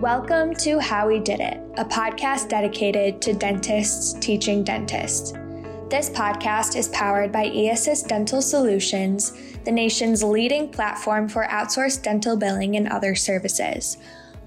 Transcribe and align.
Welcome 0.00 0.54
to 0.58 0.78
How 0.78 1.08
We 1.08 1.18
Did 1.18 1.40
It, 1.40 1.60
a 1.76 1.84
podcast 1.84 2.48
dedicated 2.48 3.20
to 3.20 3.34
dentists 3.34 4.12
teaching 4.24 4.62
dentists. 4.62 5.32
This 5.90 6.08
podcast 6.08 6.76
is 6.76 6.86
powered 6.90 7.32
by 7.32 7.48
eAssist 7.48 8.06
Dental 8.06 8.40
Solutions, 8.40 9.32
the 9.64 9.72
nation's 9.72 10.22
leading 10.22 10.68
platform 10.68 11.28
for 11.28 11.46
outsourced 11.46 12.04
dental 12.04 12.36
billing 12.36 12.76
and 12.76 12.86
other 12.86 13.16
services. 13.16 13.98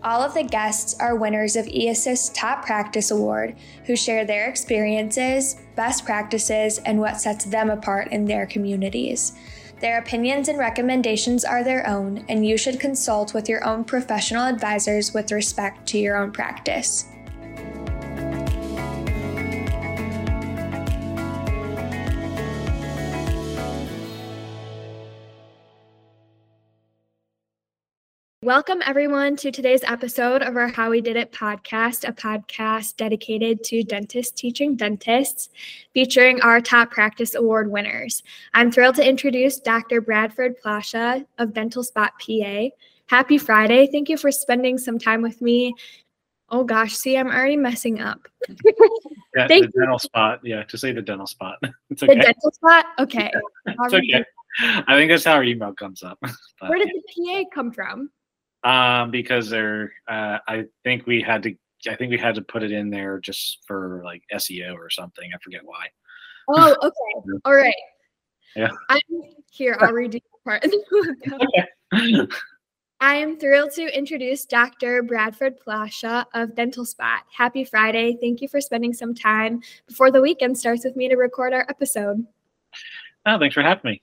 All 0.01 0.21
of 0.21 0.33
the 0.33 0.43
guests 0.43 0.97
are 1.01 1.17
winners 1.17 1.57
of 1.57 1.65
eAssist's 1.65 2.29
Top 2.29 2.65
Practice 2.65 3.11
Award 3.11 3.57
who 3.87 3.97
share 3.97 4.23
their 4.23 4.47
experiences, 4.47 5.57
best 5.75 6.05
practices, 6.05 6.77
and 6.77 6.97
what 6.97 7.19
sets 7.19 7.43
them 7.43 7.69
apart 7.69 8.07
in 8.13 8.23
their 8.23 8.45
communities. 8.45 9.33
Their 9.81 9.97
opinions 9.97 10.47
and 10.47 10.59
recommendations 10.59 11.43
are 11.43 11.63
their 11.63 11.87
own, 11.89 12.23
and 12.29 12.45
you 12.45 12.55
should 12.55 12.79
consult 12.79 13.33
with 13.33 13.49
your 13.49 13.65
own 13.67 13.83
professional 13.83 14.45
advisors 14.45 15.11
with 15.11 15.31
respect 15.31 15.87
to 15.87 15.97
your 15.97 16.17
own 16.17 16.31
practice. 16.31 17.07
Welcome, 28.51 28.81
everyone, 28.85 29.37
to 29.37 29.49
today's 29.49 29.81
episode 29.85 30.41
of 30.41 30.57
our 30.57 30.67
How 30.67 30.89
We 30.89 30.99
Did 30.99 31.15
It 31.15 31.31
podcast, 31.31 32.05
a 32.05 32.11
podcast 32.11 32.97
dedicated 32.97 33.63
to 33.63 33.81
dentists 33.81 34.33
teaching 34.33 34.75
dentists, 34.75 35.47
featuring 35.93 36.41
our 36.41 36.59
top 36.59 36.91
practice 36.91 37.33
award 37.33 37.71
winners. 37.71 38.23
I'm 38.53 38.69
thrilled 38.69 38.95
to 38.95 39.07
introduce 39.07 39.57
Dr. 39.57 40.01
Bradford 40.01 40.61
Plasha 40.61 41.25
of 41.37 41.53
Dental 41.53 41.81
Spot 41.81 42.11
PA. 42.19 42.65
Happy 43.05 43.37
Friday. 43.37 43.87
Thank 43.87 44.09
you 44.09 44.17
for 44.17 44.33
spending 44.33 44.77
some 44.77 44.99
time 44.99 45.21
with 45.21 45.41
me. 45.41 45.73
Oh 46.49 46.65
gosh, 46.65 46.91
see, 46.91 47.17
I'm 47.17 47.27
already 47.27 47.55
messing 47.55 48.01
up. 48.01 48.27
yeah, 49.33 49.47
Thank 49.47 49.67
the 49.67 49.79
dental 49.79 49.97
spot. 49.97 50.41
Yeah, 50.43 50.63
to 50.63 50.77
say 50.77 50.91
the 50.91 51.01
dental 51.01 51.25
spot. 51.25 51.57
It's 51.89 52.03
okay. 52.03 52.15
The 52.15 52.21
dental 52.21 52.51
spot? 52.51 52.85
Okay. 52.99 53.31
it's 53.65 53.93
okay. 53.93 54.25
I 54.59 54.97
think 54.97 55.09
that's 55.09 55.23
how 55.23 55.35
our 55.35 55.43
email 55.45 55.73
comes 55.73 56.03
up. 56.03 56.19
But, 56.21 56.69
Where 56.69 56.79
did 56.79 56.89
the 56.89 57.01
PA 57.25 57.43
come 57.55 57.71
from? 57.71 58.09
Um 58.63 59.11
because 59.11 59.49
they're 59.49 59.91
uh 60.07 60.37
i 60.47 60.65
think 60.83 61.05
we 61.07 61.21
had 61.21 61.41
to 61.43 61.55
i 61.89 61.95
think 61.95 62.11
we 62.11 62.17
had 62.17 62.35
to 62.35 62.41
put 62.41 62.63
it 62.63 62.71
in 62.71 62.89
there 62.89 63.19
just 63.19 63.59
for 63.65 64.01
like 64.05 64.21
seo 64.33 64.75
or 64.75 64.89
something 64.89 65.29
i 65.33 65.37
forget 65.43 65.61
why 65.63 65.87
Oh, 66.49 66.75
okay. 66.83 67.39
All 67.45 67.55
right. 67.55 67.73
Yeah. 68.55 68.69
I'm 68.89 68.99
here. 69.51 69.77
I'll 69.79 69.93
redo 69.93 70.13
the 70.13 70.21
part. 70.43 70.65
I 72.99 73.15
am 73.15 73.37
thrilled 73.39 73.71
to 73.73 73.97
introduce 73.97 74.45
Dr. 74.45 75.01
Bradford 75.01 75.59
Plasha 75.59 76.25
of 76.33 76.55
Dental 76.55 76.85
Spot. 76.85 77.21
Happy 77.35 77.63
Friday. 77.63 78.17
Thank 78.21 78.41
you 78.41 78.47
for 78.47 78.61
spending 78.61 78.93
some 78.93 79.15
time 79.15 79.61
before 79.87 80.11
the 80.11 80.21
weekend 80.21 80.57
starts 80.57 80.83
with 80.83 80.95
me 80.95 81.09
to 81.09 81.15
record 81.15 81.53
our 81.53 81.65
episode. 81.69 82.25
oh 83.25 83.39
thanks 83.39 83.55
for 83.55 83.63
having 83.63 83.91
me 83.91 84.01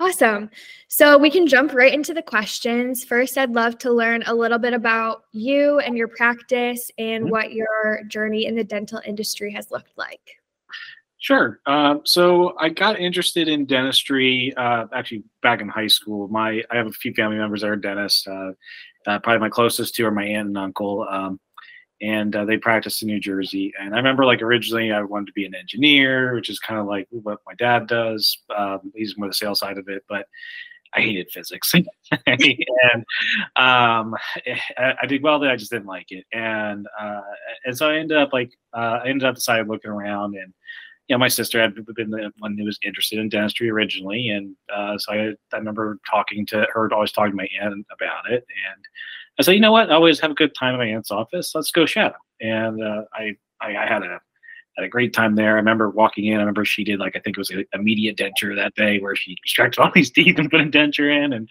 Awesome. 0.00 0.50
So 0.88 1.16
we 1.16 1.30
can 1.30 1.46
jump 1.46 1.72
right 1.72 1.94
into 1.94 2.12
the 2.14 2.22
questions. 2.22 3.04
First, 3.04 3.38
I'd 3.38 3.54
love 3.54 3.78
to 3.78 3.92
learn 3.92 4.24
a 4.26 4.34
little 4.34 4.58
bit 4.58 4.72
about 4.72 5.24
you 5.32 5.78
and 5.78 5.96
your 5.96 6.08
practice 6.08 6.90
and 6.98 7.26
Mhm. 7.26 7.30
what 7.30 7.52
your 7.52 8.02
journey 8.08 8.46
in 8.46 8.56
the 8.56 8.64
dental 8.64 9.00
industry 9.04 9.52
has 9.52 9.70
looked 9.70 9.96
like. 9.96 10.40
Sure. 11.18 11.60
Um, 11.64 12.02
so 12.04 12.54
I 12.58 12.68
got 12.68 12.98
interested 12.98 13.48
in 13.48 13.64
dentistry 13.64 14.52
uh, 14.56 14.86
actually 14.92 15.22
back 15.42 15.62
in 15.62 15.68
high 15.68 15.86
school. 15.86 16.28
My 16.28 16.62
I 16.70 16.76
have 16.76 16.86
a 16.86 16.92
few 16.92 17.14
family 17.14 17.38
members 17.38 17.62
that 17.62 17.70
are 17.70 17.76
dentists. 17.76 18.26
Uh, 18.26 18.52
uh, 19.06 19.18
probably 19.20 19.38
my 19.38 19.48
closest 19.48 19.94
two 19.94 20.04
are 20.06 20.10
my 20.10 20.24
aunt 20.24 20.48
and 20.48 20.58
uncle, 20.58 21.06
um, 21.08 21.40
and 22.04 22.36
uh, 22.36 22.44
they 22.44 22.58
practiced 22.58 23.00
in 23.00 23.08
New 23.08 23.18
Jersey. 23.18 23.72
And 23.80 23.94
I 23.94 23.96
remember 23.96 24.26
like 24.26 24.42
originally 24.42 24.92
I 24.92 25.00
wanted 25.02 25.26
to 25.26 25.32
be 25.32 25.46
an 25.46 25.54
engineer, 25.54 26.34
which 26.34 26.50
is 26.50 26.58
kind 26.58 26.78
of 26.78 26.86
like 26.86 27.08
what 27.10 27.40
my 27.46 27.54
dad 27.54 27.86
does. 27.86 28.38
Um, 28.54 28.92
he's 28.94 29.16
more 29.16 29.28
the 29.28 29.34
sales 29.34 29.60
side 29.60 29.78
of 29.78 29.88
it, 29.88 30.04
but 30.08 30.26
I 30.92 31.00
hated 31.00 31.30
physics, 31.32 31.72
and 32.26 33.04
um, 33.56 34.14
I, 34.76 34.94
I 35.02 35.06
did 35.06 35.24
well 35.24 35.40
there. 35.40 35.50
I 35.50 35.56
just 35.56 35.72
didn't 35.72 35.88
like 35.88 36.12
it, 36.12 36.24
and 36.32 36.86
uh, 37.00 37.20
and 37.64 37.76
so 37.76 37.90
I 37.90 37.96
ended 37.96 38.16
up 38.16 38.32
like 38.32 38.52
uh, 38.72 39.00
I 39.02 39.08
ended 39.08 39.26
up 39.26 39.34
deciding 39.34 39.66
looking 39.66 39.90
around 39.90 40.36
and 40.36 40.52
you 41.08 41.14
know, 41.14 41.18
my 41.18 41.28
sister 41.28 41.60
had 41.60 41.74
been 41.74 42.10
the 42.10 42.32
one 42.38 42.56
who 42.56 42.64
was 42.64 42.78
interested 42.82 43.18
in 43.18 43.28
dentistry 43.28 43.70
originally, 43.70 44.30
and 44.30 44.56
uh, 44.74 44.96
so 44.96 45.12
I, 45.12 45.16
I 45.52 45.58
remember 45.58 45.98
talking 46.08 46.46
to 46.46 46.66
her, 46.72 46.92
always 46.92 47.12
talking 47.12 47.32
to 47.32 47.36
my 47.36 47.48
aunt 47.60 47.86
about 47.92 48.30
it, 48.30 48.46
and 48.68 48.84
I 49.38 49.42
said, 49.42 49.52
you 49.52 49.60
know 49.60 49.72
what, 49.72 49.90
I 49.90 49.94
always 49.94 50.20
have 50.20 50.30
a 50.30 50.34
good 50.34 50.54
time 50.54 50.74
at 50.74 50.78
my 50.78 50.86
aunt's 50.86 51.10
office. 51.10 51.52
Let's 51.54 51.70
go 51.70 51.84
shadow, 51.84 52.16
and 52.40 52.82
uh, 52.82 53.02
I, 53.12 53.36
I 53.60 53.76
I 53.76 53.86
had 53.86 54.02
a 54.02 54.20
had 54.76 54.84
a 54.84 54.88
great 54.88 55.12
time 55.12 55.34
there. 55.36 55.50
I 55.50 55.56
remember 55.56 55.90
walking 55.90 56.26
in. 56.26 56.36
I 56.36 56.40
remember 56.40 56.64
she 56.64 56.84
did 56.84 56.98
like 56.98 57.16
I 57.16 57.20
think 57.20 57.36
it 57.36 57.40
was 57.40 57.50
a 57.50 57.64
immediate 57.74 58.16
denture 58.16 58.56
that 58.56 58.74
day 58.74 58.98
where 58.98 59.14
she 59.14 59.32
extracted 59.32 59.80
all 59.82 59.90
these 59.94 60.10
teeth 60.10 60.38
and 60.38 60.50
put 60.50 60.60
a 60.60 60.64
denture 60.64 61.14
in, 61.24 61.32
and 61.32 61.48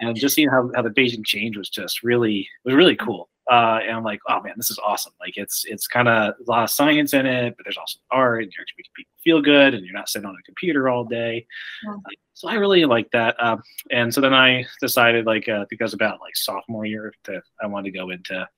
and 0.00 0.16
just 0.16 0.34
seeing 0.34 0.48
how, 0.48 0.70
how 0.74 0.82
the 0.82 0.90
patient 0.90 1.26
change 1.26 1.56
was 1.56 1.68
just 1.68 2.02
really 2.02 2.48
was 2.64 2.74
really 2.74 2.96
cool. 2.96 3.28
Uh, 3.50 3.80
and 3.82 3.96
I'm 3.96 4.04
like, 4.04 4.20
oh 4.28 4.40
man, 4.42 4.54
this 4.56 4.70
is 4.70 4.78
awesome. 4.78 5.12
Like 5.20 5.34
it's 5.36 5.64
it's 5.66 5.86
kind 5.86 6.08
of 6.08 6.34
a 6.34 6.50
lot 6.50 6.64
of 6.64 6.70
science 6.70 7.12
in 7.12 7.26
it, 7.26 7.54
but 7.56 7.64
there's 7.64 7.76
also 7.76 7.98
art, 8.10 8.42
and 8.42 8.52
you're 8.56 8.64
making 8.78 8.92
people 8.96 9.12
feel 9.22 9.42
good, 9.42 9.74
and 9.74 9.84
you're 9.84 9.94
not 9.94 10.08
sitting 10.08 10.26
on 10.26 10.34
a 10.34 10.42
computer 10.44 10.88
all 10.88 11.04
day. 11.04 11.46
Yeah. 11.84 11.96
So 12.32 12.48
I 12.48 12.54
really 12.54 12.84
like 12.84 13.10
that. 13.12 13.36
Um, 13.42 13.62
and 13.90 14.12
so 14.12 14.20
then 14.20 14.34
I 14.34 14.64
decided, 14.80 15.26
like, 15.26 15.48
uh, 15.48 15.66
because 15.70 15.94
about 15.94 16.20
like 16.20 16.36
sophomore 16.36 16.86
year, 16.86 17.12
that 17.24 17.42
I 17.62 17.66
wanted 17.66 17.92
to 17.92 17.98
go 17.98 18.10
into 18.10 18.48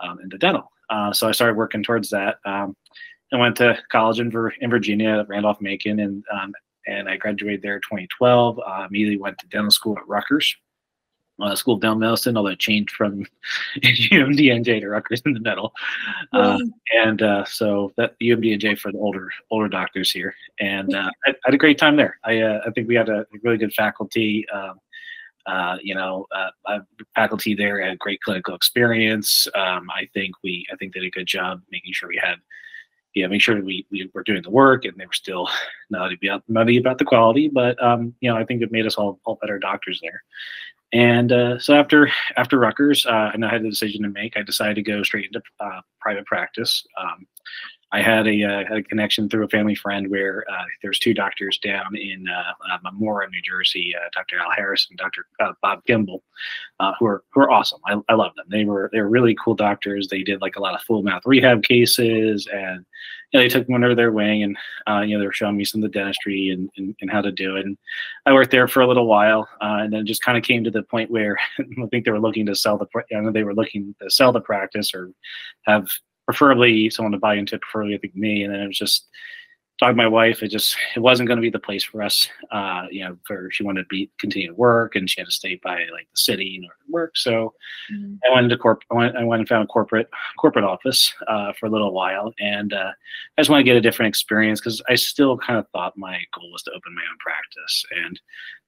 um, 0.00 0.20
into 0.22 0.38
dental. 0.38 0.70
Uh, 0.88 1.12
so 1.12 1.28
I 1.28 1.32
started 1.32 1.56
working 1.56 1.82
towards 1.82 2.10
that. 2.10 2.38
Um, 2.44 2.76
I 3.32 3.36
went 3.36 3.56
to 3.56 3.78
college 3.90 4.18
in, 4.18 4.32
in 4.60 4.70
Virginia, 4.70 5.18
at 5.18 5.28
Randolph 5.28 5.60
Macon, 5.60 6.00
and 6.00 6.24
um, 6.32 6.52
and 6.86 7.08
I 7.08 7.16
graduated 7.16 7.62
there 7.62 7.78
2012. 7.80 8.58
Uh, 8.58 8.86
immediately 8.88 9.18
went 9.18 9.38
to 9.38 9.48
dental 9.48 9.70
school 9.70 9.96
at 9.98 10.08
Rutgers, 10.08 10.54
uh, 11.42 11.54
School 11.54 11.74
of 11.74 11.80
Dental 11.80 11.98
Medicine, 11.98 12.36
although 12.36 12.50
it 12.50 12.58
changed 12.58 12.92
from 12.92 13.24
UMDNJ 13.82 14.80
to 14.80 14.88
Rutgers 14.88 15.22
in 15.24 15.32
the 15.32 15.40
middle. 15.40 15.72
Uh, 16.32 16.58
and 16.94 17.22
uh, 17.22 17.44
so 17.44 17.92
that 17.96 18.18
UMDNJ 18.20 18.78
for 18.78 18.92
the 18.92 18.98
older 18.98 19.30
older 19.50 19.68
doctors 19.68 20.10
here, 20.10 20.34
and 20.58 20.94
uh, 20.94 21.10
I, 21.26 21.30
I 21.30 21.34
had 21.44 21.54
a 21.54 21.58
great 21.58 21.78
time 21.78 21.96
there. 21.96 22.18
I 22.24 22.40
uh, 22.40 22.60
I 22.66 22.70
think 22.70 22.88
we 22.88 22.94
had 22.94 23.08
a 23.08 23.26
really 23.42 23.58
good 23.58 23.72
faculty. 23.72 24.46
Um, 24.50 24.80
uh, 25.46 25.78
you 25.82 25.94
know, 25.94 26.26
faculty 27.14 27.54
there 27.54 27.82
had 27.82 27.98
great 27.98 28.20
clinical 28.20 28.54
experience. 28.54 29.48
Um, 29.54 29.88
I 29.90 30.08
think 30.12 30.34
we 30.44 30.66
I 30.72 30.76
think 30.76 30.94
they 30.94 31.00
did 31.00 31.06
a 31.06 31.10
good 31.10 31.26
job 31.26 31.62
making 31.70 31.92
sure 31.92 32.08
we 32.08 32.20
had 32.22 32.36
yeah, 33.14 33.26
make 33.26 33.42
sure 33.42 33.62
we, 33.62 33.86
we 33.90 34.08
were 34.14 34.22
doing 34.22 34.42
the 34.42 34.50
work 34.50 34.84
and 34.84 34.96
they 34.96 35.06
were 35.06 35.12
still 35.12 35.48
nutty 35.90 36.18
about, 36.22 36.44
nutty 36.48 36.76
about 36.76 36.98
the 36.98 37.04
quality. 37.04 37.48
But, 37.48 37.82
um, 37.82 38.14
you 38.20 38.30
know, 38.30 38.36
I 38.36 38.44
think 38.44 38.62
it 38.62 38.72
made 38.72 38.86
us 38.86 38.96
all, 38.96 39.18
all 39.24 39.38
better 39.40 39.58
doctors 39.58 40.00
there. 40.02 40.22
And 40.92 41.30
uh, 41.30 41.58
so 41.58 41.74
after 41.74 42.10
after 42.36 42.58
Rutgers, 42.58 43.06
uh, 43.06 43.30
and 43.32 43.44
I 43.44 43.50
had 43.50 43.62
the 43.62 43.70
decision 43.70 44.02
to 44.02 44.08
make, 44.08 44.36
I 44.36 44.42
decided 44.42 44.74
to 44.74 44.82
go 44.82 45.02
straight 45.02 45.26
into 45.26 45.42
uh, 45.60 45.80
private 46.00 46.26
practice. 46.26 46.84
Um, 47.00 47.26
I 47.92 48.02
had 48.02 48.28
a, 48.28 48.44
uh, 48.44 48.76
a 48.76 48.82
connection 48.82 49.28
through 49.28 49.44
a 49.44 49.48
family 49.48 49.74
friend 49.74 50.08
where 50.08 50.44
uh, 50.50 50.64
there's 50.80 50.98
two 50.98 51.12
doctors 51.12 51.58
down 51.58 51.96
in 51.96 52.24
uh, 52.28 52.52
uh, 52.72 52.78
Memora, 52.84 53.28
New 53.28 53.42
Jersey, 53.42 53.94
uh, 53.96 54.08
Dr. 54.12 54.38
Al 54.38 54.50
Harris 54.52 54.86
and 54.88 54.98
Dr. 54.98 55.26
Uh, 55.40 55.52
Bob 55.60 55.84
Gimbel, 55.86 56.20
uh, 56.78 56.92
who 56.98 57.06
are 57.06 57.24
who 57.32 57.40
are 57.40 57.50
awesome. 57.50 57.80
I, 57.86 57.96
I 58.08 58.14
love 58.14 58.34
them. 58.36 58.46
They 58.48 58.64
were 58.64 58.90
they 58.92 59.00
were 59.00 59.08
really 59.08 59.36
cool 59.42 59.54
doctors. 59.54 60.06
They 60.06 60.22
did 60.22 60.40
like 60.40 60.56
a 60.56 60.60
lot 60.60 60.74
of 60.74 60.82
full 60.82 61.02
mouth 61.02 61.22
rehab 61.26 61.64
cases, 61.64 62.46
and 62.52 62.86
you 63.32 63.38
know, 63.38 63.44
they 63.44 63.48
took 63.48 63.68
me 63.68 63.74
under 63.74 63.94
their 63.94 64.12
wing, 64.12 64.44
and 64.44 64.56
you 65.08 65.16
know 65.16 65.20
they 65.20 65.26
were 65.26 65.32
showing 65.32 65.56
me 65.56 65.64
some 65.64 65.82
of 65.82 65.90
the 65.90 65.98
dentistry 65.98 66.50
and, 66.50 66.70
and, 66.76 66.94
and 67.00 67.10
how 67.10 67.20
to 67.20 67.32
do 67.32 67.56
it. 67.56 67.66
And 67.66 67.76
I 68.24 68.32
worked 68.32 68.52
there 68.52 68.68
for 68.68 68.82
a 68.82 68.86
little 68.86 69.06
while, 69.06 69.48
and 69.60 69.92
then 69.92 70.06
just 70.06 70.22
kind 70.22 70.38
of 70.38 70.44
came 70.44 70.62
to 70.62 70.70
the 70.70 70.84
point 70.84 71.10
where 71.10 71.38
I 71.58 71.86
think 71.90 72.04
they 72.04 72.12
were 72.12 72.20
looking 72.20 72.46
to 72.46 72.54
sell 72.54 72.78
the. 72.78 72.86
I 73.12 73.20
know 73.20 73.32
they 73.32 73.44
were 73.44 73.54
looking 73.54 73.96
to 74.00 74.08
sell 74.10 74.30
the 74.30 74.40
practice 74.40 74.94
or 74.94 75.10
have 75.66 75.88
preferably 76.30 76.88
someone 76.90 77.12
to 77.12 77.18
buy 77.18 77.34
into, 77.34 77.56
it, 77.56 77.62
preferably 77.62 77.94
I 77.94 77.98
think 77.98 78.14
me. 78.14 78.44
And 78.44 78.54
then 78.54 78.60
it 78.60 78.66
was 78.68 78.78
just 78.78 79.08
talking 79.80 79.96
to 79.96 80.02
my 80.02 80.06
wife. 80.06 80.42
It 80.42 80.48
just 80.48 80.76
it 80.94 81.00
wasn't 81.00 81.26
going 81.26 81.38
to 81.38 81.42
be 81.42 81.50
the 81.50 81.58
place 81.58 81.82
for 81.82 82.02
us. 82.02 82.28
Uh, 82.52 82.86
you 82.90 83.02
know, 83.02 83.16
for 83.26 83.50
she 83.50 83.64
wanted 83.64 83.82
to 83.82 83.88
be 83.88 84.10
continue 84.18 84.48
to 84.48 84.54
work, 84.54 84.94
and 84.94 85.08
she 85.08 85.20
had 85.20 85.26
to 85.26 85.32
stay 85.32 85.58
by 85.64 85.86
like 85.92 86.08
the 86.12 86.16
city 86.16 86.56
in 86.56 86.64
order 86.64 86.76
to 86.86 86.92
work. 86.92 87.16
So 87.16 87.54
I 88.28 88.32
went 88.32 88.44
into 88.44 88.58
corp. 88.58 88.82
I 88.90 88.94
went, 88.94 89.16
I 89.16 89.24
went 89.24 89.40
and 89.40 89.48
found 89.48 89.64
a 89.64 89.66
corporate 89.66 90.08
corporate 90.38 90.64
office 90.64 91.12
uh, 91.26 91.52
for 91.58 91.66
a 91.66 91.70
little 91.70 91.92
while, 91.92 92.32
and 92.38 92.72
uh, 92.72 92.92
I 93.36 93.40
just 93.40 93.50
want 93.50 93.60
to 93.60 93.64
get 93.64 93.76
a 93.76 93.80
different 93.80 94.08
experience 94.08 94.60
because 94.60 94.80
I 94.88 94.94
still 94.94 95.36
kind 95.36 95.58
of 95.58 95.66
thought 95.70 95.96
my 95.96 96.20
goal 96.38 96.52
was 96.52 96.62
to 96.64 96.70
open 96.70 96.94
my 96.94 97.02
own 97.10 97.18
practice, 97.18 97.84
and 98.04 98.20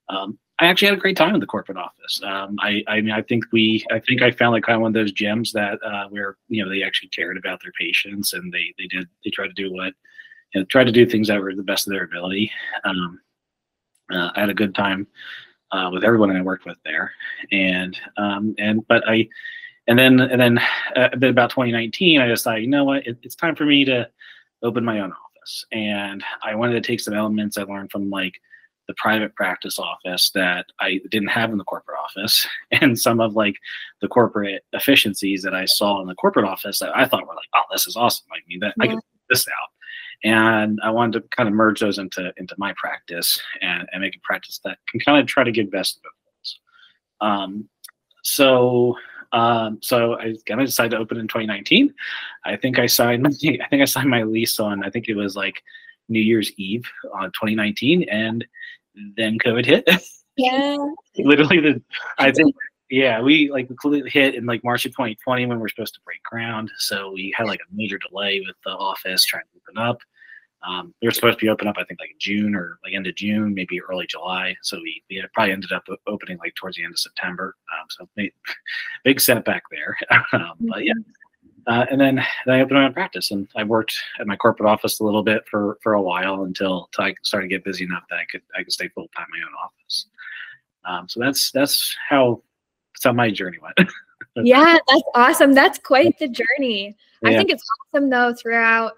um, 0.09 0.38
I 0.62 0.67
actually 0.67 0.88
had 0.91 0.99
a 0.99 1.00
great 1.00 1.17
time 1.17 1.35
in 1.35 1.41
the 1.41 1.47
corporate 1.47 1.76
office. 1.76 2.20
Um, 2.23 2.56
I, 2.61 2.85
I 2.87 3.00
mean, 3.00 3.11
I 3.11 3.20
think 3.20 3.47
we, 3.50 3.85
I 3.91 3.99
think 3.99 4.23
I 4.23 4.31
found 4.31 4.53
like 4.53 4.62
kind 4.62 4.76
of 4.76 4.82
one 4.82 4.91
of 4.91 4.94
those 4.94 5.11
gems 5.11 5.50
that 5.55 5.81
uh, 5.85 6.06
where 6.09 6.37
you 6.47 6.62
know 6.62 6.70
they 6.70 6.85
actually 6.85 7.09
cared 7.09 7.37
about 7.37 7.61
their 7.61 7.73
patients 7.73 8.32
and 8.32 8.53
they 8.53 8.73
they 8.79 8.87
did 8.87 9.09
they 9.25 9.31
tried 9.31 9.49
to 9.49 9.55
do 9.55 9.73
what 9.73 9.93
you 10.55 10.61
know 10.61 10.64
tried 10.67 10.85
to 10.85 10.93
do 10.93 11.05
things 11.05 11.26
that 11.26 11.41
were 11.41 11.53
the 11.53 11.64
best 11.64 11.88
of 11.88 11.93
their 11.93 12.05
ability. 12.05 12.49
Um, 12.85 13.20
uh, 14.12 14.31
I 14.37 14.41
had 14.41 14.50
a 14.50 14.55
good 14.55 14.73
time 14.73 15.09
uh, 15.73 15.91
with 15.93 16.05
everyone 16.05 16.31
I 16.31 16.43
worked 16.43 16.64
with 16.64 16.79
there, 16.85 17.11
and 17.50 17.99
um, 18.17 18.55
and 18.56 18.87
but 18.87 19.03
I 19.09 19.29
and 19.88 19.99
then 19.99 20.20
and 20.20 20.41
then 20.41 20.59
uh, 20.94 21.09
about 21.12 21.50
2019, 21.50 22.20
I 22.20 22.29
decided, 22.29 22.62
you 22.62 22.70
know 22.70 22.85
what, 22.85 23.05
it, 23.05 23.19
it's 23.25 23.35
time 23.35 23.56
for 23.56 23.67
me 23.67 23.85
to 23.87 24.09
open 24.62 24.85
my 24.85 25.00
own 25.00 25.11
office, 25.11 25.64
and 25.73 26.23
I 26.41 26.55
wanted 26.55 26.75
to 26.75 26.88
take 26.88 27.00
some 27.00 27.14
elements 27.14 27.59
I 27.59 27.64
learned 27.64 27.91
from 27.91 28.11
like 28.11 28.41
the 28.92 28.96
private 29.02 29.34
practice 29.34 29.78
office 29.78 30.30
that 30.34 30.66
I 30.78 31.00
didn't 31.10 31.28
have 31.28 31.50
in 31.50 31.56
the 31.56 31.64
corporate 31.64 31.98
office, 31.98 32.46
and 32.70 32.98
some 32.98 33.20
of 33.20 33.34
like 33.34 33.56
the 34.02 34.08
corporate 34.08 34.64
efficiencies 34.72 35.42
that 35.42 35.54
I 35.54 35.64
saw 35.64 36.00
in 36.02 36.08
the 36.08 36.14
corporate 36.14 36.46
office 36.46 36.78
that 36.80 36.94
I 36.94 37.06
thought 37.06 37.26
were 37.26 37.34
like, 37.34 37.48
oh, 37.54 37.62
this 37.70 37.86
is 37.86 37.96
awesome. 37.96 38.26
I 38.30 38.38
mean, 38.46 38.60
that 38.60 38.74
yeah. 38.76 38.84
I 38.84 38.86
can 38.88 39.00
this 39.30 39.48
out, 39.48 39.70
and 40.24 40.78
I 40.82 40.90
wanted 40.90 41.22
to 41.22 41.36
kind 41.36 41.48
of 41.48 41.54
merge 41.54 41.80
those 41.80 41.98
into 41.98 42.32
into 42.36 42.54
my 42.58 42.74
practice 42.76 43.40
and, 43.62 43.88
and 43.92 44.02
make 44.02 44.14
a 44.14 44.20
practice 44.20 44.60
that 44.64 44.78
can 44.88 45.00
kind 45.00 45.18
of 45.18 45.26
try 45.26 45.44
to 45.44 45.52
give 45.52 45.70
best 45.70 45.96
of 45.96 46.02
both. 46.02 47.28
Um, 47.28 47.68
so 48.22 48.96
um, 49.32 49.78
so 49.80 50.18
I 50.18 50.34
kind 50.46 50.60
of 50.60 50.66
decided 50.66 50.90
to 50.90 50.98
open 50.98 51.18
in 51.18 51.26
2019. 51.26 51.94
I 52.44 52.56
think 52.56 52.78
I 52.78 52.86
signed. 52.86 53.26
I 53.30 53.30
think 53.30 53.82
I 53.82 53.86
signed 53.86 54.10
my 54.10 54.24
lease 54.24 54.60
on. 54.60 54.84
I 54.84 54.90
think 54.90 55.08
it 55.08 55.14
was 55.14 55.34
like 55.34 55.62
New 56.08 56.20
Year's 56.20 56.52
Eve 56.56 56.84
on 57.14 57.26
2019, 57.32 58.08
and 58.10 58.44
then 59.16 59.38
COVID 59.38 59.66
hit. 59.66 59.88
Yeah. 60.38 60.78
Literally, 61.18 61.60
the 61.60 61.82
I 62.16 62.32
think 62.32 62.54
yeah, 62.88 63.20
we 63.20 63.50
like 63.50 63.68
hit 64.06 64.34
in 64.34 64.46
like 64.46 64.64
March 64.64 64.86
of 64.86 64.92
2020 64.92 65.46
when 65.46 65.58
we 65.58 65.64
are 65.64 65.68
supposed 65.68 65.94
to 65.94 66.00
break 66.06 66.22
ground. 66.22 66.70
So 66.78 67.12
we 67.12 67.34
had 67.36 67.46
like 67.46 67.60
a 67.60 67.74
major 67.74 67.98
delay 67.98 68.42
with 68.46 68.56
the 68.64 68.70
office 68.70 69.24
trying 69.24 69.44
to 69.44 69.60
open 69.60 69.82
up. 69.82 69.98
Um, 70.66 70.94
we 71.00 71.08
were 71.08 71.12
supposed 71.12 71.38
to 71.38 71.44
be 71.44 71.48
open 71.48 71.66
up, 71.68 71.76
I 71.78 71.84
think, 71.84 72.00
like 72.00 72.14
June 72.20 72.54
or 72.54 72.78
like 72.84 72.94
end 72.94 73.06
of 73.06 73.14
June, 73.14 73.54
maybe 73.54 73.80
early 73.82 74.06
July. 74.06 74.54
So 74.62 74.76
we, 74.76 75.02
we 75.10 75.24
probably 75.34 75.52
ended 75.52 75.72
up 75.72 75.84
opening 76.06 76.38
like 76.38 76.54
towards 76.54 76.76
the 76.76 76.84
end 76.84 76.92
of 76.92 76.98
September. 76.98 77.56
Um, 77.72 77.86
so 77.90 78.08
big, 78.14 78.32
big 79.04 79.20
setback 79.20 79.62
there. 79.70 79.96
um, 80.32 80.52
but 80.60 80.84
yeah. 80.84 80.92
Uh, 81.67 81.87
and 81.91 82.00
then, 82.00 82.17
then 82.47 82.55
I 82.56 82.61
opened 82.61 82.79
my 82.79 82.85
own 82.87 82.93
practice, 82.93 83.31
and 83.31 83.49
I 83.56 83.62
worked 83.62 83.97
at 84.19 84.26
my 84.26 84.37
corporate 84.37 84.69
office 84.69 85.00
a 85.00 85.05
little 85.05 85.23
bit 85.23 85.43
for 85.49 85.79
for 85.82 85.94
a 85.94 86.03
while 86.03 86.43
until, 86.43 86.87
until 86.87 87.05
I 87.05 87.14
started 87.23 87.49
to 87.49 87.55
get 87.55 87.64
busy 87.64 87.85
enough 87.85 88.03
that 88.11 88.17
I 88.17 88.25
could 88.31 88.43
I 88.56 88.62
could 88.62 88.73
stay 88.73 88.88
full 88.88 89.09
time 89.17 89.26
in 89.35 89.41
my 89.41 89.47
own 89.47 89.55
office. 89.64 90.06
Um, 90.85 91.09
so 91.09 91.20
that's 91.20 91.53
that's 91.53 91.97
how 92.09 92.43
that's 92.94 93.05
how 93.05 93.12
my 93.12 93.31
journey 93.31 93.59
went. 93.62 93.91
yeah, 94.37 94.76
that's 94.88 95.03
awesome. 95.14 95.53
That's 95.53 95.79
quite 95.79 96.19
the 96.19 96.29
journey. 96.29 96.97
Yeah. 97.23 97.31
I 97.31 97.37
think 97.37 97.50
it's 97.50 97.64
awesome 97.94 98.11
though 98.11 98.35
throughout 98.35 98.94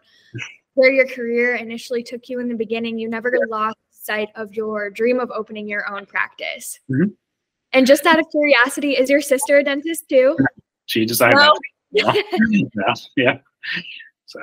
where 0.75 0.93
your 0.93 1.07
career 1.07 1.55
initially 1.55 2.03
took 2.03 2.29
you 2.29 2.41
in 2.41 2.49
the 2.49 2.55
beginning, 2.55 2.99
you 2.99 3.09
never 3.09 3.33
lost 3.49 3.77
sight 3.91 4.29
of 4.35 4.53
your 4.55 4.91
dream 4.91 5.21
of 5.21 5.31
opening 5.31 5.69
your 5.69 5.89
own 5.93 6.05
practice. 6.05 6.81
Mm-hmm. 6.91 7.11
And 7.73 7.87
just 7.87 8.07
out 8.07 8.19
of 8.19 8.27
curiosity, 8.31 8.93
is 8.93 9.11
your 9.11 9.21
sister 9.21 9.59
a 9.59 9.65
dentist 9.65 10.09
too? 10.09 10.37
She 10.87 11.05
decided. 11.05 11.37
No. 11.37 11.55
Yeah. 11.95 12.13
yeah. 13.17 13.39
So, 14.27 14.41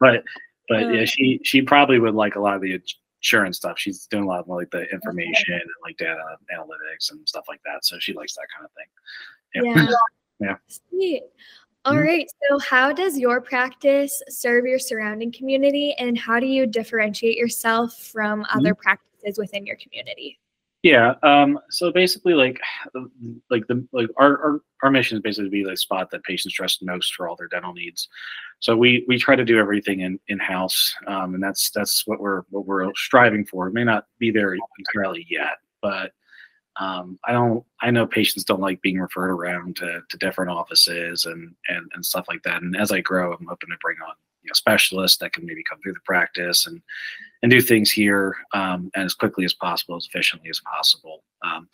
but 0.00 0.22
but 0.68 0.94
yeah, 0.94 1.04
she 1.04 1.40
she 1.42 1.62
probably 1.62 1.98
would 1.98 2.14
like 2.14 2.36
a 2.36 2.40
lot 2.40 2.54
of 2.54 2.62
the 2.62 2.80
insurance 3.20 3.56
stuff. 3.56 3.78
She's 3.78 4.06
doing 4.06 4.24
a 4.24 4.26
lot 4.26 4.40
of 4.40 4.48
like 4.48 4.70
the 4.70 4.84
information 4.90 5.54
and 5.54 5.62
like 5.82 5.96
data 5.96 6.20
analytics 6.54 7.10
and 7.10 7.26
stuff 7.28 7.44
like 7.48 7.60
that. 7.64 7.84
So 7.84 7.98
she 7.98 8.12
likes 8.12 8.34
that 8.34 8.46
kind 8.54 8.64
of 8.64 8.72
thing. 8.72 9.74
Yeah. 9.74 9.82
Yeah. 9.82 9.96
yeah. 10.40 10.56
Sweet. 10.68 11.22
All 11.84 11.92
mm-hmm. 11.92 12.02
right. 12.02 12.26
So, 12.48 12.58
how 12.58 12.92
does 12.92 13.16
your 13.16 13.40
practice 13.40 14.20
serve 14.28 14.66
your 14.66 14.78
surrounding 14.78 15.30
community, 15.32 15.94
and 15.98 16.18
how 16.18 16.40
do 16.40 16.46
you 16.46 16.66
differentiate 16.66 17.36
yourself 17.36 17.94
from 18.12 18.42
mm-hmm. 18.42 18.58
other 18.58 18.74
practices 18.74 19.38
within 19.38 19.64
your 19.64 19.76
community? 19.76 20.38
Yeah. 20.86 21.14
Um, 21.24 21.58
so 21.68 21.90
basically, 21.90 22.34
like, 22.34 22.60
like 23.50 23.66
the 23.66 23.84
like 23.92 24.08
our, 24.18 24.38
our 24.38 24.60
our 24.84 24.90
mission 24.90 25.16
is 25.16 25.22
basically 25.22 25.46
to 25.46 25.50
be 25.50 25.64
the 25.64 25.76
spot 25.76 26.12
that 26.12 26.22
patients 26.22 26.54
trust 26.54 26.84
most 26.84 27.12
for 27.14 27.28
all 27.28 27.34
their 27.34 27.48
dental 27.48 27.72
needs. 27.72 28.08
So 28.60 28.76
we 28.76 29.04
we 29.08 29.18
try 29.18 29.34
to 29.34 29.44
do 29.44 29.58
everything 29.58 30.00
in 30.00 30.20
in 30.28 30.38
house, 30.38 30.94
um, 31.08 31.34
and 31.34 31.42
that's 31.42 31.70
that's 31.70 32.06
what 32.06 32.20
we're 32.20 32.42
what 32.50 32.66
we're 32.66 32.94
striving 32.94 33.44
for. 33.44 33.66
It 33.66 33.74
may 33.74 33.82
not 33.82 34.06
be 34.20 34.30
there 34.30 34.56
entirely 34.78 35.26
yet, 35.28 35.58
but 35.82 36.12
um, 36.78 37.18
I 37.24 37.32
don't. 37.32 37.64
I 37.80 37.90
know 37.90 38.06
patients 38.06 38.44
don't 38.44 38.60
like 38.60 38.80
being 38.80 39.00
referred 39.00 39.30
around 39.32 39.74
to, 39.76 40.02
to 40.08 40.18
different 40.18 40.52
offices 40.52 41.24
and, 41.24 41.52
and 41.68 41.90
and 41.94 42.06
stuff 42.06 42.26
like 42.28 42.44
that. 42.44 42.62
And 42.62 42.76
as 42.76 42.92
I 42.92 43.00
grow, 43.00 43.32
I'm 43.32 43.46
hoping 43.46 43.70
to 43.70 43.76
bring 43.82 43.96
on 44.06 44.14
you 44.46 44.50
know 44.50 44.54
specialists 44.54 45.18
that 45.18 45.32
can 45.32 45.44
maybe 45.44 45.62
come 45.68 45.78
through 45.80 45.94
the 45.94 46.00
practice 46.04 46.66
and 46.66 46.80
and 47.42 47.50
do 47.50 47.60
things 47.60 47.90
here 47.90 48.36
um, 48.54 48.90
as 48.94 49.14
quickly 49.14 49.44
as 49.44 49.52
possible, 49.52 49.96
as 49.96 50.06
efficiently 50.06 50.48
as 50.48 50.60
possible. 50.60 51.22
Um, 51.42 51.68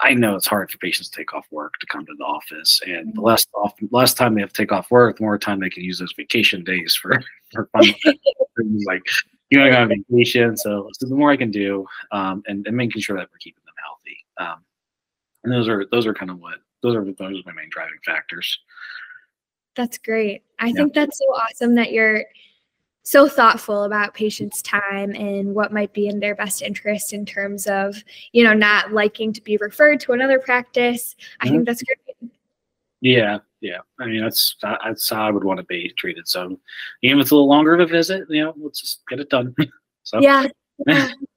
I 0.00 0.12
know 0.12 0.34
it's 0.34 0.46
hard 0.46 0.70
for 0.70 0.78
patients 0.78 1.08
to 1.10 1.16
take 1.16 1.32
off 1.34 1.46
work 1.52 1.74
to 1.78 1.86
come 1.86 2.04
to 2.04 2.14
the 2.18 2.24
office, 2.24 2.80
and 2.86 3.14
the 3.14 3.20
less 3.20 3.46
often, 3.54 3.88
less 3.92 4.12
time 4.12 4.34
they 4.34 4.40
have 4.40 4.52
to 4.52 4.62
take 4.62 4.72
off 4.72 4.90
work, 4.90 5.18
the 5.18 5.22
more 5.22 5.38
time 5.38 5.60
they 5.60 5.70
can 5.70 5.84
use 5.84 5.98
those 5.98 6.14
vacation 6.16 6.64
days 6.64 6.94
for 6.94 7.22
for 7.52 7.68
fun 7.72 7.84
things 8.56 8.84
like 8.86 9.02
you 9.50 9.58
know, 9.58 9.70
on 9.76 9.88
vacation. 9.88 10.56
So, 10.56 10.88
so 10.98 11.06
the 11.06 11.14
more 11.14 11.30
I 11.30 11.36
can 11.36 11.50
do, 11.50 11.86
um, 12.10 12.42
and, 12.46 12.66
and 12.66 12.76
making 12.76 13.02
sure 13.02 13.16
that 13.16 13.28
we're 13.30 13.38
keeping 13.38 13.62
them 13.64 13.74
healthy. 13.84 14.16
um, 14.38 14.64
and 15.44 15.52
those 15.52 15.68
are 15.68 15.86
those 15.92 16.06
are 16.06 16.14
kind 16.14 16.30
of 16.30 16.40
what 16.40 16.54
those 16.82 16.96
are 16.96 17.04
those 17.04 17.38
are 17.38 17.42
my 17.46 17.52
main 17.52 17.68
driving 17.70 17.98
factors. 18.04 18.58
That's 19.76 19.98
great. 19.98 20.42
I 20.58 20.68
yeah. 20.68 20.72
think 20.72 20.94
that's 20.94 21.18
so 21.18 21.24
awesome 21.26 21.74
that 21.74 21.92
you're 21.92 22.24
so 23.02 23.28
thoughtful 23.28 23.84
about 23.84 24.14
patients' 24.14 24.62
time 24.62 25.14
and 25.14 25.54
what 25.54 25.72
might 25.72 25.92
be 25.92 26.08
in 26.08 26.20
their 26.20 26.34
best 26.34 26.62
interest 26.62 27.12
in 27.12 27.26
terms 27.26 27.66
of, 27.66 28.02
you 28.32 28.42
know, 28.42 28.54
not 28.54 28.92
liking 28.92 29.32
to 29.32 29.42
be 29.42 29.58
referred 29.58 30.00
to 30.00 30.12
another 30.12 30.38
practice. 30.38 31.14
I 31.40 31.44
mm-hmm. 31.44 31.54
think 31.54 31.66
that's 31.66 31.82
great. 31.82 32.30
Yeah, 33.00 33.38
yeah. 33.60 33.80
I 34.00 34.06
mean, 34.06 34.22
that's 34.22 34.56
that's 34.62 35.10
how 35.10 35.28
I 35.28 35.30
would 35.30 35.44
want 35.44 35.58
to 35.58 35.64
be 35.64 35.92
treated. 35.98 36.26
So, 36.26 36.58
even 37.02 37.18
if 37.18 37.24
it's 37.24 37.30
a 37.32 37.34
little 37.34 37.48
longer 37.48 37.74
of 37.74 37.80
a 37.80 37.86
visit, 37.86 38.24
you 38.30 38.42
know, 38.42 38.54
let's 38.56 38.80
just 38.80 39.02
get 39.08 39.20
it 39.20 39.28
done. 39.28 39.54
so, 40.04 40.20
yeah. 40.20 40.46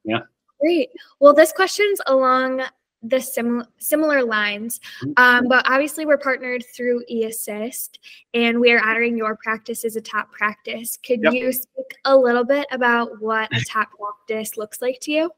yeah. 0.06 0.22
Great. 0.62 0.89
Well, 1.19 1.34
this 1.34 1.51
question's 1.51 2.00
along 2.07 2.62
the 3.03 3.19
sim- 3.19 3.65
similar 3.77 4.23
lines. 4.23 4.79
Mm-hmm. 5.01 5.11
Um, 5.17 5.47
but 5.47 5.67
obviously, 5.69 6.05
we're 6.05 6.17
partnered 6.17 6.63
through 6.75 7.03
eAssist, 7.11 7.99
and 8.33 8.59
we 8.59 8.71
are 8.71 8.83
honoring 8.83 9.17
your 9.17 9.38
practice 9.38 9.85
as 9.85 9.95
a 9.95 10.01
top 10.01 10.31
practice. 10.31 10.97
Could 10.97 11.21
yep. 11.23 11.33
you 11.33 11.51
speak 11.51 11.97
a 12.05 12.15
little 12.15 12.44
bit 12.44 12.67
about 12.71 13.21
what 13.21 13.55
a 13.55 13.63
top 13.65 13.89
practice 13.97 14.57
looks 14.57 14.81
like 14.81 14.99
to 15.01 15.11
you? 15.11 15.31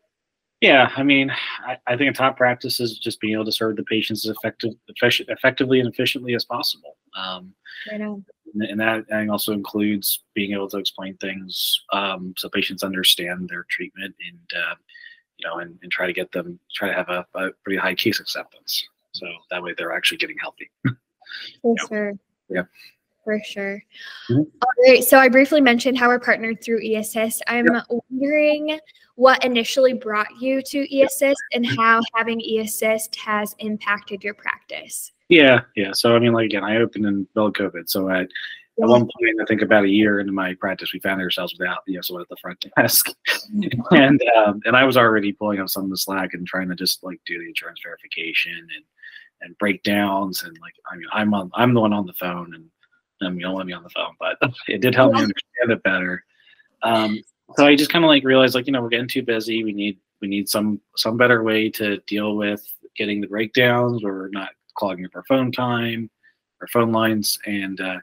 Yeah, 0.62 0.92
I 0.98 1.04
mean, 1.04 1.32
I, 1.66 1.78
I 1.88 1.96
think 1.96 2.10
a 2.10 2.14
top 2.14 2.36
practice 2.36 2.82
is 2.82 3.00
just 3.00 3.22
being 3.22 3.34
able 3.34 3.46
to 3.46 3.52
serve 3.52 3.78
the 3.78 3.84
patients 3.84 4.28
as 4.28 4.36
effective, 4.36 4.74
effectively 5.30 5.80
and 5.80 5.88
efficiently 5.88 6.36
as 6.36 6.44
possible. 6.44 6.98
Um, 7.16 7.54
right 7.90 8.02
and 8.56 8.80
that 8.80 9.06
and 9.10 9.30
also 9.30 9.54
includes 9.54 10.24
being 10.34 10.54
able 10.54 10.70
to 10.70 10.78
explain 10.78 11.16
things 11.18 11.82
um, 11.94 12.34
so 12.38 12.50
patients 12.50 12.84
understand 12.84 13.50
their 13.50 13.66
treatment 13.70 14.16
and 14.28 14.62
uh, 14.62 14.76
you 15.40 15.50
know, 15.50 15.60
and, 15.60 15.78
and 15.82 15.92
try 15.92 16.06
to 16.06 16.14
get 16.14 16.32
them 16.32 16.60
try 16.74 16.90
to 16.90 16.94
have 16.94 17.10
a, 17.10 17.26
a 17.36 17.52
pretty 17.64 17.78
high 17.78 17.96
case 17.96 18.20
acceptance. 18.20 18.88
So 19.12 19.26
that 19.52 19.62
way 19.62 19.74
they're 19.78 19.94
actually 19.94 20.18
getting 20.18 20.38
healthy. 20.40 20.70
For 21.62 21.76
sure. 21.88 22.14
Yeah. 22.50 22.64
For 23.24 23.40
sure. 23.44 23.84
Mm-hmm. 24.30 24.40
All 24.40 24.88
right. 24.88 25.04
So 25.04 25.18
I 25.20 25.30
briefly 25.30 25.62
mentioned 25.62 25.98
how 25.98 26.08
we're 26.08 26.20
partnered 26.20 26.64
through 26.64 26.82
eAssist. 26.82 27.40
I'm 27.48 27.68
yep. 27.72 27.84
wondering 27.90 28.80
what 29.16 29.44
initially 29.44 29.94
brought 29.94 30.28
you 30.40 30.62
to 30.62 30.88
eAssist 30.88 31.36
and 31.54 31.66
how 31.66 32.02
having 32.16 32.40
eAssist 32.40 33.16
has 33.18 33.56
impacted 33.60 34.24
your 34.24 34.34
practice. 34.34 35.12
Yeah, 35.28 35.62
yeah. 35.76 35.92
So 35.94 36.16
I 36.16 36.20
mean, 36.20 36.34
like 36.34 36.46
again, 36.46 36.64
I 36.64 36.78
opened 36.78 37.06
in 37.06 37.28
middle 37.36 37.54
COVID, 37.54 37.88
so 37.88 38.10
I 38.10 38.26
at 38.82 38.88
one 38.88 39.02
point, 39.02 39.42
I 39.42 39.46
think 39.46 39.62
about 39.62 39.84
a 39.84 39.90
year 39.90 40.20
into 40.20 40.32
my 40.32 40.54
practice, 40.54 40.94
we 40.94 41.00
found 41.00 41.22
ourselves 41.22 41.54
without 41.58 41.80
you 41.88 41.96
know 41.96 42.02
someone 42.02 42.22
at 42.22 42.30
the 42.30 42.38
front 42.42 42.66
desk, 42.78 43.08
and 43.92 44.22
um, 44.38 44.62
and 44.66 44.76
I 44.76 44.84
was 44.86 44.98
already 44.98 45.34
pulling 45.34 45.60
up 45.60 45.70
some 45.70 45.86
of 45.86 45.90
the 45.90 45.98
slack 45.98 46.34
and 46.34 46.48
trying 46.48 46.70
to 46.70 46.76
just 46.76 47.04
like 47.04 47.20
do 47.26 47.40
the 47.40 47.48
insurance 47.48 47.80
verification 47.84 48.54
and 48.54 48.84
and 49.42 49.58
breakdowns 49.58 50.44
and 50.44 50.58
like 50.62 50.74
I 50.92 50.98
mean 50.98 51.08
I'm 51.14 51.34
on 51.34 51.50
I'm 51.54 51.74
the 51.74 51.80
one 51.80 51.94
on 51.94 52.06
the 52.06 52.14
phone 52.14 52.54
and 52.54 52.70
you 53.22 53.42
don't 53.42 53.56
let 53.56 53.66
me 53.66 53.74
on 53.74 53.84
the 53.84 53.90
phone, 53.90 54.16
but 54.20 54.38
it 54.68 54.82
did 54.82 54.96
help 54.96 55.14
me 55.14 55.22
understand 55.22 55.72
it 55.72 55.84
better. 55.84 56.24
Um, 56.82 57.20
so 57.58 57.66
I 57.66 57.76
just 57.76 57.92
kind 57.92 58.06
of 58.06 58.10
like 58.10 58.24
realized 58.24 58.56
like 58.56 58.68
you 58.68 58.74
know 58.74 58.82
we're 58.82 58.90
getting 58.90 59.08
too 59.08 59.24
busy. 59.24 59.64
We 59.64 59.74
need 59.74 59.98
we 60.22 60.28
need 60.28 60.50
some 60.50 60.80
some 60.96 61.18
better 61.18 61.44
way 61.44 61.70
to 61.72 61.98
deal 62.08 62.36
with 62.36 62.66
getting 62.96 63.22
the 63.22 63.28
breakdowns 63.28 64.04
or 64.04 64.30
not 64.32 64.50
clogging 64.76 65.06
up 65.06 65.12
our 65.16 65.24
phone 65.28 65.52
time, 65.52 66.10
our 66.62 66.68
phone 66.68 66.92
lines, 66.92 67.38
and 67.46 67.80
uh, 67.82 67.98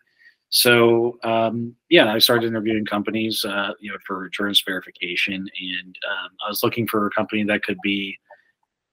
so 0.49 1.19
um, 1.25 1.75
yeah, 1.91 2.13
I 2.13 2.19
started 2.19 2.47
interviewing 2.47 2.87
companies, 2.87 3.45
uh, 3.45 3.73
you 3.81 3.91
know, 3.91 3.99
for 4.07 4.27
insurance 4.27 4.63
verification, 4.65 5.35
and 5.35 5.99
um, 6.11 6.31
I 6.45 6.49
was 6.49 6.63
looking 6.63 6.87
for 6.87 7.07
a 7.07 7.11
company 7.11 7.45
that 7.45 7.63
could 7.63 7.79
be 7.83 8.19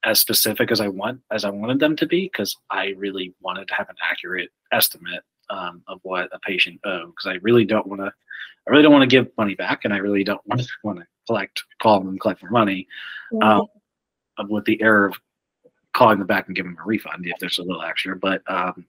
as 0.04 0.20
specific 0.20 0.72
as 0.72 0.82
I 0.82 0.90
want 0.90 1.22
as 1.32 1.46
I 1.46 1.50
wanted 1.50 1.80
them 1.80 1.96
to 1.96 2.06
be, 2.06 2.26
because 2.26 2.58
I 2.70 2.94
really 2.98 3.34
wanted 3.42 3.68
to 3.70 3.74
have 3.76 3.90
an 3.90 3.96
accurate 4.02 4.50
estimate 4.72 5.24
um, 5.50 5.84
of 5.88 6.00
what 6.04 6.30
a 6.34 6.40
patient 6.40 6.80
owed, 6.84 7.12
because 7.12 7.28
I 7.28 7.36
really 7.42 7.66
don't 7.66 7.88
want 7.88 8.02
to, 8.02 8.08
I 8.08 8.72
really 8.72 8.84
don't 8.84 8.92
want 8.92 9.10
to 9.10 9.16
give 9.16 9.32
money 9.38 9.56
back, 9.56 9.86
and 9.86 9.94
I 9.94 9.98
really 9.98 10.24
don't 10.24 10.42
want 10.48 10.62
to 10.62 10.68
want 10.84 11.00
to 11.00 11.06
collect, 11.28 11.64
call 11.82 12.00
them 12.00 12.10
and 12.10 12.20
collect 12.20 12.42
their 12.42 12.52
money, 12.52 12.88
um, 13.42 13.68
with 14.50 14.66
the 14.66 14.82
error 14.82 15.06
of 15.06 15.16
calling 15.94 16.18
them 16.18 16.28
back 16.28 16.48
and 16.48 16.56
giving 16.56 16.74
them 16.74 16.84
a 16.84 16.88
refund 16.88 17.26
if 17.26 17.38
there's 17.40 17.60
a 17.60 17.64
little 17.64 17.84
extra, 17.84 18.16
but 18.16 18.42
um, 18.48 18.86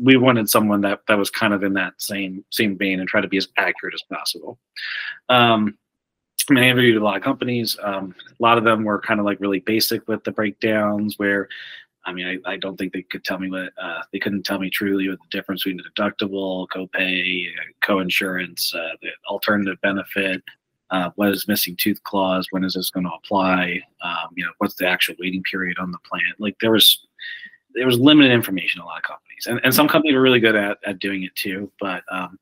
we 0.00 0.16
wanted 0.16 0.48
someone 0.48 0.80
that 0.82 1.00
that 1.08 1.18
was 1.18 1.30
kind 1.30 1.54
of 1.54 1.62
in 1.62 1.72
that 1.74 1.94
same 1.98 2.44
same 2.50 2.76
vein 2.76 3.00
and 3.00 3.08
try 3.08 3.20
to 3.20 3.28
be 3.28 3.36
as 3.36 3.48
accurate 3.56 3.94
as 3.94 4.02
possible. 4.02 4.58
Um, 5.28 5.76
I 6.50 6.52
mean, 6.52 6.64
I 6.64 6.68
interviewed 6.68 7.00
a 7.00 7.04
lot 7.04 7.16
of 7.16 7.22
companies. 7.22 7.76
Um, 7.82 8.14
a 8.28 8.42
lot 8.42 8.58
of 8.58 8.64
them 8.64 8.84
were 8.84 9.00
kind 9.00 9.18
of 9.18 9.26
like 9.26 9.40
really 9.40 9.60
basic 9.60 10.06
with 10.08 10.22
the 10.24 10.32
breakdowns, 10.32 11.18
where 11.18 11.48
I 12.06 12.12
mean, 12.12 12.40
I, 12.46 12.52
I 12.52 12.56
don't 12.56 12.76
think 12.76 12.92
they 12.92 13.02
could 13.02 13.24
tell 13.24 13.38
me 13.38 13.50
what 13.50 13.72
uh, 13.80 14.02
they 14.12 14.18
couldn't 14.18 14.42
tell 14.44 14.58
me 14.58 14.68
truly 14.68 15.08
what 15.08 15.18
the 15.20 15.36
difference 15.36 15.64
between 15.64 15.78
the 15.78 16.02
deductible, 16.02 16.66
copay, 16.68 17.46
co-insurance, 17.82 18.74
uh, 18.74 18.96
the 19.00 19.08
alternative 19.28 19.80
benefit, 19.80 20.42
uh, 20.90 21.10
what 21.16 21.30
is 21.30 21.48
missing 21.48 21.76
tooth 21.76 22.02
clause, 22.04 22.46
when 22.50 22.62
is 22.62 22.74
this 22.74 22.90
going 22.90 23.06
to 23.06 23.12
apply, 23.12 23.80
um, 24.02 24.28
you 24.36 24.44
know, 24.44 24.52
what's 24.58 24.74
the 24.74 24.86
actual 24.86 25.14
waiting 25.18 25.42
period 25.42 25.78
on 25.78 25.90
the 25.90 25.98
plan. 26.08 26.22
Like 26.38 26.56
there 26.60 26.72
was 26.72 27.06
there 27.74 27.86
was 27.86 27.98
limited 27.98 28.30
information 28.30 28.80
a 28.80 28.84
lot 28.84 28.98
of 28.98 29.02
companies, 29.02 29.23
and, 29.46 29.60
and 29.64 29.74
some 29.74 29.88
companies 29.88 30.14
are 30.14 30.20
really 30.20 30.40
good 30.40 30.56
at, 30.56 30.78
at 30.84 30.98
doing 30.98 31.22
it 31.24 31.34
too, 31.34 31.70
but 31.80 32.02
um, 32.10 32.38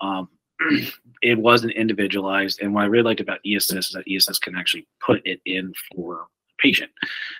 um, 0.00 0.28
it 1.22 1.38
wasn't 1.38 1.72
individualized. 1.72 2.60
And 2.60 2.74
what 2.74 2.82
I 2.82 2.86
really 2.86 3.04
liked 3.04 3.20
about 3.20 3.40
eAssist 3.46 3.78
is 3.78 3.90
that 3.94 4.06
eAssist 4.06 4.40
can 4.42 4.56
actually 4.56 4.86
put 5.04 5.20
it 5.26 5.40
in 5.46 5.72
for 5.94 6.26
patient. 6.58 6.90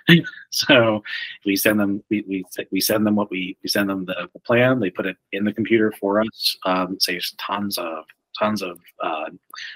so 0.49 1.03
we 1.45 1.55
send 1.55 1.79
them 1.79 2.03
we, 2.09 2.23
we, 2.27 2.45
we 2.71 2.81
send 2.81 3.05
them 3.05 3.15
what 3.15 3.29
we 3.29 3.57
we 3.63 3.69
send 3.69 3.89
them 3.89 4.05
the, 4.05 4.29
the 4.33 4.39
plan. 4.39 4.79
They 4.79 4.89
put 4.89 5.05
it 5.05 5.17
in 5.31 5.45
the 5.45 5.53
computer 5.53 5.93
for 5.99 6.21
us. 6.21 6.57
Um, 6.65 6.99
saves 6.99 7.33
tons 7.37 7.77
of 7.77 8.05
tons 8.37 8.61
of 8.61 8.79
uh, 9.03 9.29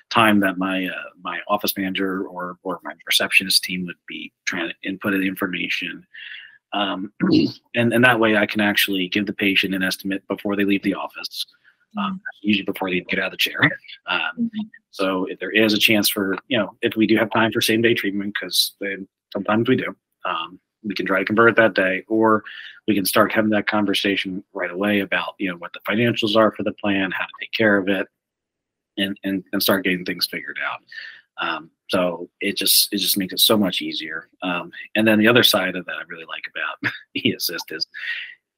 time 0.10 0.40
that 0.40 0.58
my 0.58 0.88
uh, 0.88 1.10
my 1.24 1.40
office 1.48 1.76
manager 1.78 2.24
or 2.24 2.58
or 2.64 2.80
my 2.84 2.94
receptionist 3.06 3.64
team 3.64 3.86
would 3.86 3.96
be 4.08 4.32
trying 4.46 4.70
to 4.70 4.76
input 4.88 5.14
the 5.14 5.28
information. 5.28 6.06
Um, 6.76 7.12
and, 7.76 7.94
and 7.94 8.04
that 8.04 8.20
way 8.20 8.38
I 8.38 8.46
can 8.46 8.62
actually 8.62 9.08
give 9.08 9.26
the 9.26 9.34
patient 9.34 9.74
an 9.74 9.82
estimate 9.82 10.28
before 10.28 10.56
they 10.56 10.66
leave 10.66 10.84
the 10.84 10.94
office 10.94 11.46
um, 11.98 12.22
usually 12.42 12.66
before 12.66 12.90
they 12.90 13.02
get 13.02 13.20
out 13.20 13.28
of 13.28 13.32
the 13.32 13.38
chair. 13.38 13.60
Um, 14.08 14.20
mm-hmm. 14.40 14.68
So 14.92 15.26
if 15.26 15.40
there 15.40 15.52
is 15.52 15.74
a 15.74 15.78
chance 15.78 16.10
for, 16.10 16.38
you 16.48 16.58
know, 16.58 16.76
if 16.82 16.96
we 16.96 17.08
do 17.08 17.18
have 17.18 17.32
time 17.32 17.52
for 17.52 17.62
same 17.62 17.82
day 17.82 17.94
treatment, 17.94 18.36
because 18.40 18.76
sometimes 19.34 19.68
we 19.68 19.78
do, 19.78 19.96
um, 20.26 20.60
we 20.84 20.96
can 20.96 21.06
try 21.06 21.20
to 21.20 21.26
convert 21.26 21.56
that 21.56 21.74
day, 21.74 22.04
or 22.08 22.44
we 22.88 22.96
can 22.96 23.06
start 23.06 23.32
having 23.32 23.50
that 23.52 23.68
conversation 23.68 24.44
right 24.54 24.72
away 24.72 25.00
about, 25.00 25.34
you 25.40 25.50
know, 25.50 25.58
what 25.58 25.74
the 25.74 25.80
financials 25.80 26.36
are 26.36 26.52
for 26.52 26.64
the 26.64 26.74
plan, 26.74 27.12
how 27.12 27.26
to 27.26 27.32
take 27.42 27.52
care 27.52 27.78
of 27.78 27.90
it, 27.90 28.08
and 28.98 29.18
and, 29.24 29.44
and 29.52 29.64
start 29.64 29.84
getting 29.84 30.06
things 30.06 30.28
figured 30.28 30.60
out. 30.66 30.80
Um, 31.38 31.70
so 31.90 32.30
it 32.42 32.58
just 32.58 32.92
it 32.92 32.98
just 32.98 33.18
makes 33.18 33.34
it 33.34 33.40
so 33.40 33.58
much 33.58 33.82
easier. 33.82 34.30
Um, 34.42 34.72
and 34.96 35.08
then 35.08 35.20
the 35.20 35.28
other 35.28 35.44
side 35.44 35.76
of 35.76 35.86
that 35.86 35.96
I 35.96 36.04
really 36.08 36.26
like 36.26 36.44
about 36.50 36.94
eAssist 37.18 37.72
is 37.72 37.88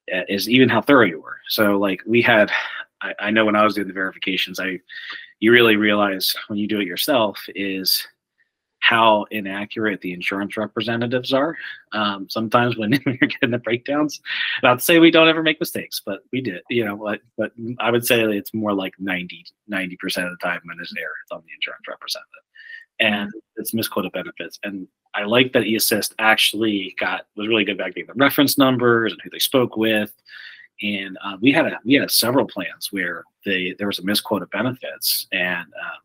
is 0.08 0.50
even 0.50 0.70
how 0.70 0.82
thorough 0.82 1.06
you 1.06 1.22
were. 1.22 1.38
So 1.50 1.78
like 1.78 2.02
we 2.06 2.22
had 2.22 2.52
I, 3.02 3.14
I 3.20 3.32
know 3.32 3.46
when 3.46 3.56
I 3.56 3.64
was 3.64 3.76
doing 3.76 3.88
the 3.88 3.94
verifications, 3.94 4.60
I 4.60 4.80
you 5.40 5.52
really 5.52 5.76
realize 5.76 6.36
when 6.48 6.58
you 6.58 6.68
do 6.68 6.80
it 6.80 6.88
yourself 6.88 7.44
is 7.56 8.08
how 8.88 9.26
inaccurate 9.32 10.00
the 10.00 10.14
insurance 10.14 10.56
representatives 10.56 11.34
are. 11.34 11.58
Um, 11.92 12.30
sometimes 12.30 12.78
when 12.78 12.92
you're 13.06 13.16
getting 13.16 13.52
the 13.52 13.58
breakdowns, 13.58 14.22
not 14.64 14.80
to 14.80 14.86
say 14.86 15.00
we 15.00 15.12
don't 15.12 15.28
ever 15.28 15.44
make 15.44 15.60
mistakes, 15.60 16.02
but 16.06 16.22
we 16.32 16.40
did, 16.40 16.62
you 16.70 16.86
know, 16.86 16.96
but, 16.96 17.20
but 17.38 17.52
I 17.80 17.92
would 17.92 18.06
say 18.06 18.22
it's 18.22 18.54
more 18.54 18.74
like 18.74 18.94
90, 18.98 19.46
90% 19.70 19.94
of 20.06 20.30
the 20.32 20.38
time 20.42 20.62
when 20.64 20.78
there's 20.78 20.94
error, 20.98 21.12
it's 21.22 21.32
on 21.34 21.44
the 21.46 21.54
insurance 21.54 21.86
representative 21.88 22.32
and 23.00 23.32
it's 23.58 23.74
misquoted 23.74 24.14
benefits. 24.14 24.58
And 24.64 24.88
I 25.14 25.26
like 25.26 25.52
that 25.52 25.64
eAssist 25.64 26.14
actually 26.20 26.96
got, 26.98 27.28
was 27.36 27.50
really 27.50 27.66
good 27.66 27.76
about 27.76 27.94
getting 27.94 28.08
the 28.08 28.14
reference 28.14 28.58
numbers 28.58 29.12
and 29.12 29.22
who 29.22 29.30
they 29.30 29.40
spoke 29.40 29.76
with 29.76 30.14
and 30.82 31.18
uh, 31.24 31.38
we 31.42 31.52
had 31.52 31.66
a 31.66 31.80
we 31.84 31.96
had 31.96 32.12
several 32.12 32.46
plans 32.46 32.90
where 32.92 33.24
they 33.46 33.74
there 33.80 33.88
was 33.88 34.00
a 34.00 34.06
misquote 34.06 34.44
of 34.44 34.50
benefits, 34.52 35.26
and 35.32 35.66
um, 35.66 36.00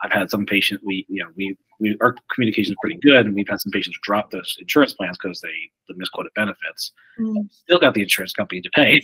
I've 0.00 0.12
had 0.12 0.30
some 0.30 0.46
patients 0.46 0.82
we 0.84 1.06
you 1.08 1.22
know 1.22 1.30
we 1.36 1.56
we 1.80 1.96
our 2.00 2.14
communication 2.32 2.72
is 2.72 2.78
pretty 2.80 2.98
good, 3.00 3.26
and 3.26 3.34
we've 3.34 3.48
had 3.48 3.60
some 3.60 3.72
patients 3.72 3.98
drop 4.02 4.30
those 4.30 4.56
insurance 4.58 4.94
plans 4.94 5.18
because 5.20 5.40
they 5.40 5.70
the 5.88 5.94
misquoted 5.94 6.32
benefits. 6.34 6.92
Mm. 7.18 7.50
Still 7.50 7.78
got 7.78 7.94
the 7.94 8.02
insurance 8.02 8.32
company 8.32 8.60
to 8.60 8.70
pay, 8.70 9.02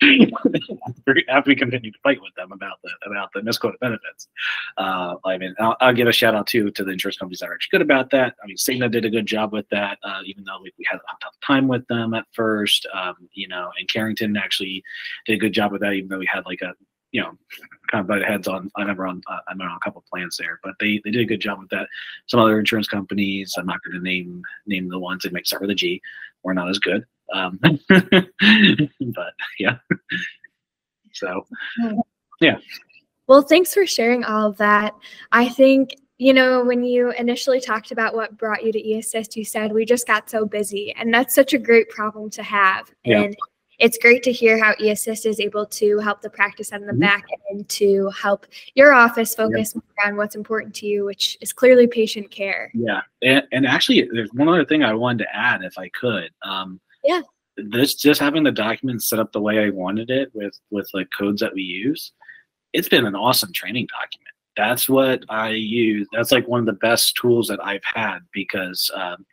after 1.28 1.48
we 1.48 1.56
continue 1.56 1.90
to 1.90 1.98
fight 2.02 2.20
with 2.20 2.34
them 2.34 2.52
about 2.52 2.78
the 2.82 2.90
about 3.08 3.30
the 3.32 3.42
misquoted 3.42 3.78
benefits. 3.80 4.28
Uh, 4.76 5.14
I 5.24 5.38
mean, 5.38 5.54
I'll, 5.58 5.76
I'll, 5.80 5.94
give 5.94 6.08
a 6.08 6.12
shout 6.12 6.34
out 6.34 6.46
too 6.46 6.70
to 6.72 6.84
the 6.84 6.90
insurance 6.90 7.16
companies 7.16 7.38
that 7.38 7.48
are 7.48 7.54
actually 7.54 7.78
good 7.78 7.82
about 7.82 8.10
that. 8.10 8.34
I 8.42 8.46
mean, 8.46 8.56
Cigna 8.56 8.90
did 8.90 9.04
a 9.04 9.10
good 9.10 9.26
job 9.26 9.52
with 9.52 9.68
that, 9.70 9.98
uh, 10.02 10.20
even 10.26 10.44
though 10.44 10.60
we, 10.62 10.72
we, 10.78 10.84
had 10.88 10.96
a 10.96 11.00
tough 11.22 11.34
time 11.46 11.68
with 11.68 11.86
them 11.86 12.14
at 12.14 12.26
first. 12.32 12.86
Um, 12.92 13.14
you 13.32 13.48
know, 13.48 13.70
and 13.78 13.88
Careington 13.88 14.38
actually 14.38 14.82
did 15.26 15.34
a 15.34 15.38
good 15.38 15.52
job 15.52 15.72
with 15.72 15.80
that, 15.82 15.92
even 15.92 16.08
though 16.08 16.18
we 16.18 16.28
had 16.30 16.44
like 16.44 16.62
a 16.62 16.72
you 17.14 17.20
know, 17.20 17.38
kind 17.92 18.00
of 18.00 18.08
butted 18.08 18.24
heads 18.24 18.48
on. 18.48 18.68
I 18.74 18.80
remember 18.80 19.06
on 19.06 19.22
uh, 19.30 19.38
I'm 19.46 19.60
on 19.60 19.70
a 19.70 19.78
couple 19.84 20.00
of 20.00 20.06
plans 20.06 20.36
there, 20.36 20.58
but 20.64 20.74
they 20.80 21.00
they 21.04 21.12
did 21.12 21.22
a 21.22 21.24
good 21.24 21.40
job 21.40 21.60
with 21.60 21.70
that. 21.70 21.86
Some 22.26 22.40
other 22.40 22.58
insurance 22.58 22.88
companies, 22.88 23.54
I'm 23.56 23.66
not 23.66 23.78
going 23.84 23.96
to 23.96 24.02
name 24.02 24.42
name 24.66 24.88
the 24.88 24.98
ones 24.98 25.22
that 25.22 25.32
might 25.32 25.46
start 25.46 25.62
with 25.62 25.70
a 25.70 25.76
G, 25.76 26.02
were 26.42 26.54
not 26.54 26.68
as 26.68 26.80
good. 26.80 27.04
Um, 27.32 27.60
but 27.88 29.32
yeah, 29.60 29.76
so 31.12 31.46
yeah. 32.40 32.58
Well, 33.28 33.42
thanks 33.42 33.72
for 33.72 33.86
sharing 33.86 34.24
all 34.24 34.48
of 34.48 34.56
that. 34.56 34.92
I 35.30 35.48
think 35.48 35.94
you 36.18 36.32
know, 36.32 36.64
when 36.64 36.82
you 36.82 37.12
initially 37.12 37.60
talked 37.60 37.92
about 37.92 38.14
what 38.14 38.36
brought 38.36 38.64
you 38.64 38.72
to 38.72 38.82
eAssist, 38.82 39.36
you 39.36 39.44
said 39.44 39.72
we 39.72 39.84
just 39.84 40.08
got 40.08 40.28
so 40.28 40.46
busy, 40.46 40.92
and 40.96 41.14
that's 41.14 41.32
such 41.32 41.54
a 41.54 41.58
great 41.58 41.88
problem 41.90 42.28
to 42.30 42.42
have. 42.42 42.92
Yeah. 43.04 43.22
And 43.22 43.36
it's 43.78 43.98
great 43.98 44.22
to 44.24 44.32
hear 44.32 44.62
how 44.62 44.74
eAssist 44.74 45.26
is 45.26 45.40
able 45.40 45.66
to 45.66 45.98
help 45.98 46.22
the 46.22 46.30
practice 46.30 46.72
on 46.72 46.82
the 46.82 46.92
mm-hmm. 46.92 47.00
back 47.00 47.24
end 47.50 47.68
to 47.68 48.08
help 48.10 48.46
your 48.74 48.92
office 48.92 49.34
focus 49.34 49.74
yeah. 49.74 50.08
on 50.08 50.16
what's 50.16 50.34
important 50.34 50.74
to 50.76 50.86
you, 50.86 51.04
which 51.04 51.38
is 51.40 51.52
clearly 51.52 51.86
patient 51.86 52.30
care. 52.30 52.70
Yeah, 52.74 53.02
and, 53.22 53.44
and, 53.52 53.66
actually, 53.66 54.08
there's 54.12 54.32
one 54.32 54.48
other 54.48 54.64
thing 54.64 54.82
I 54.82 54.94
wanted 54.94 55.24
to 55.24 55.36
add, 55.36 55.62
if 55.62 55.78
I 55.78 55.88
could. 55.90 56.30
Um, 56.42 56.80
yeah. 57.02 57.22
This 57.56 57.94
just 57.94 58.20
having 58.20 58.42
the 58.42 58.50
document 58.50 59.02
set 59.02 59.20
up 59.20 59.30
the 59.32 59.40
way 59.40 59.64
I 59.64 59.70
wanted 59.70 60.10
it 60.10 60.30
with 60.34 60.58
with 60.70 60.88
like 60.92 61.08
codes 61.16 61.40
that 61.40 61.54
we 61.54 61.62
use, 61.62 62.12
it's 62.72 62.88
been 62.88 63.06
an 63.06 63.14
awesome 63.14 63.52
training 63.52 63.86
document. 63.86 64.34
That's 64.56 64.88
what 64.88 65.24
I 65.28 65.50
use. 65.50 66.08
That's 66.12 66.32
like 66.32 66.48
one 66.48 66.60
of 66.60 66.66
the 66.66 66.72
best 66.72 67.14
tools 67.16 67.46
that 67.48 67.64
I've 67.64 67.84
had 67.84 68.20
because 68.32 68.90
um, 68.94 69.24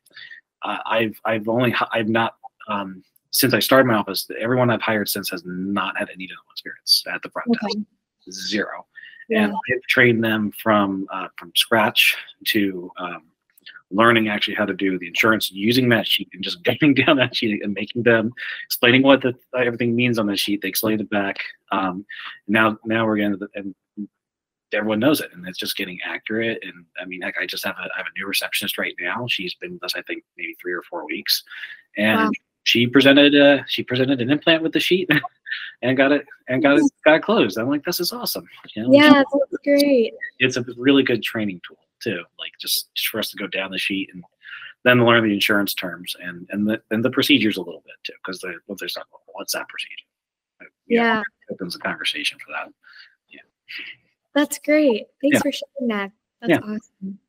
I've 0.64 1.20
I've 1.26 1.48
only 1.48 1.74
I've 1.92 2.10
not 2.10 2.36
um, 2.68 3.04
since 3.32 3.54
I 3.54 3.60
started 3.60 3.88
my 3.88 3.96
office, 3.96 4.30
everyone 4.40 4.70
I've 4.70 4.82
hired 4.82 5.10
since 5.10 5.30
has 5.30 5.44
not 5.46 5.98
had 5.98 6.10
any 6.10 6.28
dental 6.28 6.46
experience 6.52 7.04
at 7.12 7.22
the 7.22 7.30
front 7.30 7.48
okay. 7.50 7.74
desk. 8.28 8.50
Zero. 8.50 8.86
Yeah. 9.30 9.46
And 9.46 9.54
I've 9.54 9.82
trained 9.88 10.24
them 10.24 10.52
from 10.62 11.08
uh, 11.12 11.28
from 11.38 11.52
scratch 11.56 12.16
to 12.48 12.92
um, 12.98 13.24
learning 13.90 14.28
actually 14.30 14.56
how 14.56 14.66
to 14.66 14.74
do 14.74 15.00
the 15.00 15.08
insurance 15.08 15.52
using 15.52 15.90
that 15.90 16.06
sheet 16.06 16.30
and 16.34 16.44
just 16.44 16.62
getting 16.64 16.94
down 16.94 17.18
that 17.18 17.36
sheet 17.36 17.64
and 17.64 17.74
making 17.74 18.04
them 18.04 18.34
explaining 18.66 19.04
what 19.04 19.22
the, 19.22 19.34
everything 19.58 19.96
means 19.96 20.20
on 20.20 20.28
the 20.28 20.36
sheet. 20.36 20.62
They 20.62 20.68
explained 20.68 21.02
it 21.02 21.10
back. 21.10 21.38
Um, 21.72 22.06
now 22.48 22.78
now 22.86 23.06
we're 23.06 23.18
getting 23.18 23.40
and 23.56 23.74
everyone 24.74 25.00
knows 25.00 25.20
it 25.20 25.32
and 25.34 25.48
it's 25.48 25.58
just 25.58 25.78
getting 25.78 26.00
accurate. 26.06 26.60
And 26.64 26.86
I 27.02 27.06
mean, 27.06 27.22
heck, 27.22 27.36
I 27.42 27.46
just 27.46 27.64
have 27.64 27.76
a 27.78 27.84
I 27.84 27.98
have 27.98 28.08
a 28.08 28.20
new 28.20 28.28
receptionist 28.28 28.78
right 28.78 28.96
now. 29.00 29.26
She's 29.30 29.56
been 29.56 29.74
with 29.74 29.84
us 29.86 29.96
I 29.96 30.02
think 30.04 30.24
maybe 30.38 30.56
three 30.62 30.74
or 30.74 30.84
four 30.84 31.06
weeks, 31.06 31.44
and. 31.98 32.20
Wow 32.20 32.32
she 32.64 32.88
presented 32.88 33.36
uh, 33.36 33.64
she 33.68 33.84
presented 33.84 34.22
an 34.22 34.30
implant 34.30 34.64
with 34.64 34.74
the 34.74 34.80
sheet 34.80 35.10
and 35.82 35.98
got 35.98 36.12
it 36.12 36.26
and 36.48 36.62
got 36.62 36.78
it 36.78 36.92
got 37.04 37.16
it 37.16 37.24
closed. 37.24 37.58
I'm 37.58 37.70
like, 37.70 37.84
this 37.84 38.00
is 38.00 38.12
awesome. 38.12 38.48
You 38.76 38.84
know, 38.84 38.94
yeah, 38.94 39.14
that's 39.14 39.64
great. 39.64 40.14
It's 40.40 40.58
a 40.58 40.66
really 40.78 41.04
good 41.04 41.24
training 41.24 41.62
tool 41.68 41.78
too. 42.02 42.24
Like 42.40 42.52
just, 42.60 42.94
just 42.94 43.08
for 43.10 43.20
us 43.20 43.30
to 43.30 43.38
go 43.38 43.48
down 43.48 43.72
the 43.72 43.78
sheet 43.78 44.10
and 44.14 44.24
then 44.84 45.06
learn 45.06 45.24
the 45.24 45.34
insurance 45.34 45.74
terms 45.74 46.16
and 46.22 46.48
and 46.52 46.68
the 46.68 46.82
and 46.92 47.04
the 47.04 47.12
procedures 47.12 47.58
a 47.58 47.62
little 47.62 47.84
bit 47.86 47.96
too, 48.04 48.14
because 48.24 48.40
they 48.42 48.50
what 48.68 48.80
they 48.80 48.88
start, 48.88 49.08
well, 49.12 49.22
what's 49.34 49.54
that 49.54 49.68
procedure? 49.68 50.06
yeah, 50.88 51.16
know, 51.16 51.24
opens 51.54 51.76
a 51.76 51.80
conversation 51.80 52.38
for 52.40 52.52
that. 52.52 52.72
Yeah, 53.30 53.42
that's 54.34 54.60
great. 54.60 55.08
Thanks 55.22 55.36
yeah. 55.36 55.40
for 55.40 55.52
sharing 55.52 55.90
that. 55.90 56.12
That's 56.42 56.50
yeah. 56.52 56.58
awesome. 56.58 57.20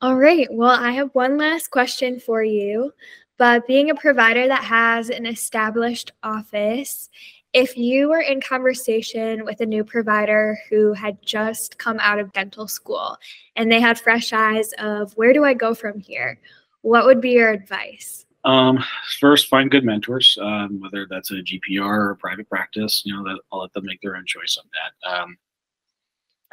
All 0.00 0.16
right. 0.16 0.46
Well, 0.50 0.70
I 0.70 0.92
have 0.92 1.10
one 1.12 1.36
last 1.36 1.70
question 1.70 2.20
for 2.20 2.42
you. 2.42 2.92
But 3.38 3.66
being 3.66 3.90
a 3.90 3.94
provider 3.94 4.48
that 4.48 4.64
has 4.64 5.10
an 5.10 5.24
established 5.24 6.10
office, 6.22 7.08
if 7.52 7.78
you 7.78 8.10
were 8.10 8.20
in 8.20 8.40
conversation 8.40 9.44
with 9.44 9.60
a 9.60 9.66
new 9.66 9.84
provider 9.84 10.58
who 10.68 10.92
had 10.92 11.22
just 11.22 11.78
come 11.78 11.98
out 12.00 12.18
of 12.18 12.32
dental 12.32 12.68
school 12.68 13.16
and 13.56 13.70
they 13.70 13.80
had 13.80 13.98
fresh 13.98 14.32
eyes 14.32 14.72
of 14.78 15.16
where 15.16 15.32
do 15.32 15.44
I 15.44 15.54
go 15.54 15.72
from 15.72 15.98
here, 15.98 16.38
what 16.82 17.06
would 17.06 17.20
be 17.20 17.30
your 17.30 17.50
advice? 17.50 18.26
Um, 18.44 18.82
first, 19.20 19.48
find 19.48 19.70
good 19.70 19.84
mentors, 19.84 20.36
um, 20.40 20.80
whether 20.80 21.06
that's 21.08 21.30
a 21.30 21.34
GPR 21.34 21.86
or 21.86 22.10
a 22.12 22.16
private 22.16 22.48
practice. 22.48 23.02
You 23.04 23.14
know, 23.14 23.24
that 23.24 23.40
I'll 23.52 23.60
let 23.60 23.72
them 23.72 23.84
make 23.84 24.00
their 24.00 24.16
own 24.16 24.26
choice 24.26 24.58
on 24.58 24.64
that. 24.72 25.20
Um, 25.20 25.38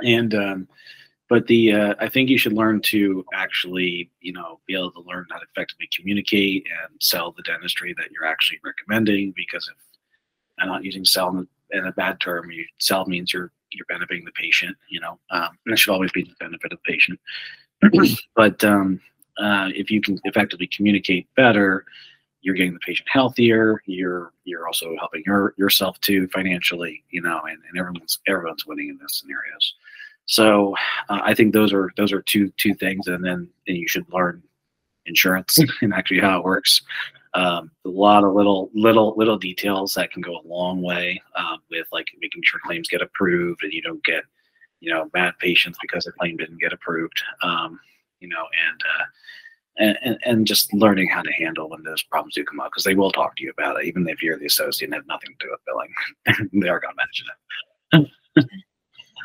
and 0.01 0.35
um, 0.35 0.67
but 1.29 1.47
the 1.47 1.73
uh, 1.73 1.95
I 1.99 2.07
think 2.07 2.29
you 2.29 2.37
should 2.37 2.53
learn 2.53 2.81
to 2.81 3.25
actually, 3.33 4.09
you 4.21 4.33
know, 4.33 4.59
be 4.67 4.75
able 4.75 4.91
to 4.91 5.01
learn 5.01 5.25
how 5.31 5.39
to 5.39 5.45
effectively 5.51 5.89
communicate 5.95 6.67
and 6.83 7.01
sell 7.01 7.31
the 7.31 7.41
dentistry 7.43 7.93
that 7.97 8.11
you're 8.11 8.25
actually 8.25 8.59
recommending. 8.63 9.33
Because 9.35 9.67
if 9.67 9.75
I'm 10.59 10.67
not 10.67 10.83
using 10.83 11.03
sell 11.03 11.29
in, 11.71 11.85
a 11.85 11.91
bad 11.91 12.19
term, 12.19 12.51
you 12.51 12.65
sell 12.79 13.05
means 13.05 13.33
you're 13.33 13.51
you're 13.71 13.85
benefiting 13.89 14.23
the 14.23 14.31
patient. 14.31 14.77
You 14.87 14.99
know, 14.99 15.19
um, 15.31 15.49
and 15.65 15.73
it 15.73 15.79
should 15.79 15.93
always 15.93 16.11
be 16.11 16.23
the 16.23 16.35
benefit 16.39 16.71
of 16.71 16.79
the 16.85 16.91
patient. 16.91 17.19
but 18.35 18.63
um, 18.63 19.01
uh, 19.37 19.69
if 19.73 19.89
you 19.89 20.01
can 20.01 20.19
effectively 20.25 20.67
communicate 20.67 21.27
better, 21.35 21.85
you're 22.41 22.55
getting 22.55 22.73
the 22.73 22.79
patient 22.79 23.09
healthier. 23.11 23.81
You're 23.87 24.31
you're 24.43 24.67
also 24.67 24.95
helping 24.99 25.23
your 25.25 25.55
yourself 25.57 25.99
too 26.01 26.27
financially. 26.27 27.03
You 27.09 27.21
know, 27.21 27.41
and, 27.49 27.57
and 27.67 27.79
everyone's 27.79 28.19
everyone's 28.27 28.67
winning 28.67 28.89
in 28.89 28.99
those 28.99 29.17
scenarios. 29.17 29.73
So 30.25 30.75
uh, 31.09 31.19
I 31.23 31.33
think 31.33 31.53
those 31.53 31.73
are 31.73 31.91
those 31.97 32.11
are 32.11 32.21
two 32.21 32.49
two 32.57 32.73
things, 32.73 33.07
and 33.07 33.23
then 33.23 33.49
and 33.67 33.77
you 33.77 33.87
should 33.87 34.11
learn 34.11 34.41
insurance 35.05 35.59
and 35.81 35.93
actually 35.93 36.19
how 36.19 36.39
it 36.39 36.43
works. 36.43 36.81
Um, 37.33 37.69
a 37.83 37.89
lot 37.89 38.23
of 38.23 38.33
little 38.33 38.69
little 38.73 39.13
little 39.17 39.37
details 39.37 39.93
that 39.95 40.11
can 40.11 40.21
go 40.21 40.37
a 40.37 40.47
long 40.47 40.81
way 40.81 41.21
um, 41.35 41.59
with 41.69 41.87
like 41.91 42.07
making 42.21 42.41
sure 42.43 42.59
claims 42.65 42.87
get 42.87 43.01
approved 43.01 43.63
and 43.63 43.73
you 43.73 43.81
don't 43.81 44.03
get 44.03 44.23
you 44.79 44.91
know 44.91 45.05
bad 45.13 45.37
patients 45.39 45.77
because 45.81 46.05
the 46.05 46.11
claim 46.13 46.37
didn't 46.37 46.61
get 46.61 46.73
approved. 46.73 47.21
Um, 47.43 47.79
you 48.19 48.29
know, 48.29 48.45
and, 48.67 48.81
uh, 48.81 49.97
and 50.05 50.17
and 50.25 50.47
just 50.47 50.73
learning 50.73 51.09
how 51.09 51.21
to 51.21 51.31
handle 51.33 51.69
when 51.69 51.83
those 51.83 52.01
problems 52.03 52.35
do 52.35 52.43
come 52.45 52.61
up 52.61 52.71
because 52.71 52.85
they 52.85 52.95
will 52.95 53.11
talk 53.11 53.35
to 53.35 53.43
you 53.43 53.51
about 53.51 53.79
it, 53.79 53.85
even 53.85 54.07
if 54.07 54.23
you're 54.23 54.39
the 54.39 54.45
associate 54.45 54.87
and 54.87 54.95
have 54.95 55.05
nothing 55.07 55.35
to 55.37 55.45
do 55.45 55.51
with 55.51 55.65
billing. 55.65 56.49
they 56.61 56.69
are 56.69 56.79
going 56.79 56.95
to 56.95 56.97
mention 56.97 58.07
it. 58.35 58.55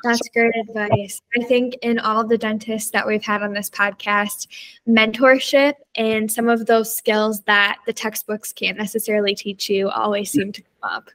That's 0.03 0.29
great 0.33 0.55
advice. 0.57 1.23
I 1.37 1.45
think 1.45 1.77
in 1.83 1.99
all 1.99 2.27
the 2.27 2.39
dentists 2.39 2.91
that 2.91 3.07
we've 3.07 3.23
had 3.23 3.43
on 3.43 3.53
this 3.53 3.71
podcast, 3.71 4.49
mentorship 4.89 5.75
and 5.97 6.31
some 6.31 6.49
of 6.49 6.67
those 6.67 6.95
skills 6.95 7.43
that 7.43 7.79
the 7.87 7.93
textbooks 7.93 8.53
can't 8.53 8.79
necessarily 8.79 9.35
teach 9.35 9.69
you 9.69 9.89
always 9.91 10.31
seem 10.31 10.53
to 10.53 10.63
come 10.63 10.91
up. 10.91 11.11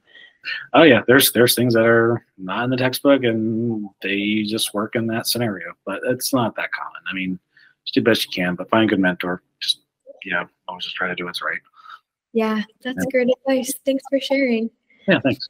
Oh 0.73 0.83
yeah, 0.83 1.01
there's 1.07 1.31
there's 1.31 1.55
things 1.55 1.73
that 1.73 1.85
are 1.85 2.23
not 2.37 2.65
in 2.65 2.69
the 2.69 2.77
textbook 2.77 3.23
and 3.23 3.89
they 4.01 4.43
just 4.43 4.73
work 4.73 4.95
in 4.95 5.07
that 5.07 5.27
scenario, 5.27 5.73
but 5.85 6.01
it's 6.05 6.33
not 6.33 6.55
that 6.55 6.71
common. 6.71 7.01
I 7.09 7.13
mean, 7.13 7.39
just 7.83 7.95
do 7.95 8.01
the 8.01 8.09
best 8.09 8.25
you 8.25 8.31
can, 8.31 8.55
but 8.55 8.69
find 8.69 8.85
a 8.85 8.87
good 8.87 8.99
mentor. 8.99 9.41
Just 9.59 9.81
yeah, 10.23 10.45
always 10.67 10.83
just 10.83 10.95
try 10.95 11.07
to 11.07 11.15
do 11.15 11.25
what's 11.25 11.41
right. 11.41 11.59
Yeah, 12.33 12.61
that's 12.83 13.05
yeah. 13.05 13.11
great 13.11 13.29
advice. 13.29 13.73
Thanks 13.85 14.03
for 14.09 14.19
sharing. 14.19 14.69
Yeah, 15.07 15.19
thanks. 15.21 15.49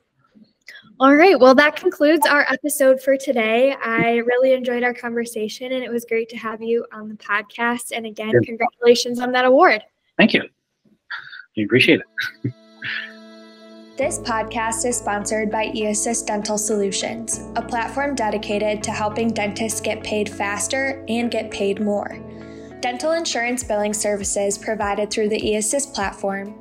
All 0.98 1.14
right. 1.14 1.38
Well, 1.38 1.54
that 1.56 1.76
concludes 1.76 2.26
our 2.26 2.46
episode 2.50 3.02
for 3.02 3.18
today. 3.18 3.76
I 3.84 4.18
really 4.18 4.54
enjoyed 4.54 4.82
our 4.82 4.94
conversation 4.94 5.74
and 5.74 5.84
it 5.84 5.92
was 5.92 6.06
great 6.06 6.30
to 6.30 6.38
have 6.38 6.62
you 6.62 6.86
on 6.94 7.10
the 7.10 7.16
podcast. 7.16 7.92
And 7.94 8.06
again, 8.06 8.32
yeah. 8.34 8.40
congratulations 8.46 9.20
on 9.20 9.34
that 9.34 9.44
award. 9.44 9.84
Thank 10.18 10.34
you. 10.34 10.44
We 11.58 11.64
appreciate 11.64 12.02
it. 12.44 12.54
This 13.98 14.20
podcast 14.20 14.86
is 14.86 14.98
sponsored 14.98 15.50
by 15.50 15.68
eAssist 15.68 16.26
Dental 16.26 16.58
Solutions, 16.58 17.48
a 17.56 17.62
platform 17.62 18.14
dedicated 18.14 18.84
to 18.84 18.92
helping 18.92 19.30
dentists 19.30 19.80
get 19.80 20.04
paid 20.04 20.28
faster 20.28 21.06
and 21.08 21.32
get 21.32 21.50
paid 21.50 21.80
more. 21.80 22.20
Dental 22.82 23.14
insurance 23.14 23.64
billing 23.64 23.94
services 23.94 24.58
provided 24.58 25.10
through 25.10 25.30
the 25.30 25.40
eAssist 25.40 25.94
platform 25.94 26.60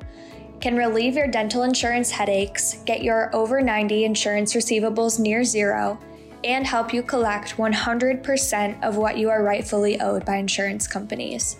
can 0.65 0.75
relieve 0.75 1.15
your 1.15 1.27
dental 1.27 1.61
insurance 1.61 2.09
headaches, 2.09 2.79
get 2.87 3.03
your 3.03 3.29
over 3.35 3.61
90 3.61 4.03
insurance 4.03 4.55
receivables 4.55 5.19
near 5.19 5.43
zero, 5.43 5.99
and 6.43 6.65
help 6.65 6.91
you 6.91 7.03
collect 7.03 7.55
100% 7.57 8.83
of 8.83 8.97
what 8.97 9.15
you 9.15 9.29
are 9.29 9.43
rightfully 9.43 10.01
owed 10.01 10.25
by 10.25 10.37
insurance 10.37 10.87
companies. 10.87 11.57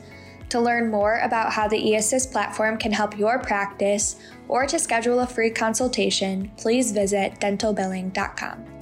To 0.50 0.60
learn 0.60 0.90
more 0.90 1.20
about 1.20 1.54
how 1.54 1.68
the 1.68 1.78
eAssist 1.78 2.32
platform 2.32 2.80
can 2.80 2.92
help 2.92 3.16
your 3.16 3.38
practice 3.38 4.16
or 4.48 4.66
to 4.66 4.80
schedule 4.80 5.20
a 5.20 5.28
free 5.28 5.52
consultation, 5.52 6.50
please 6.58 6.92
visit 6.92 7.40
dentalbilling.com. 7.40 8.75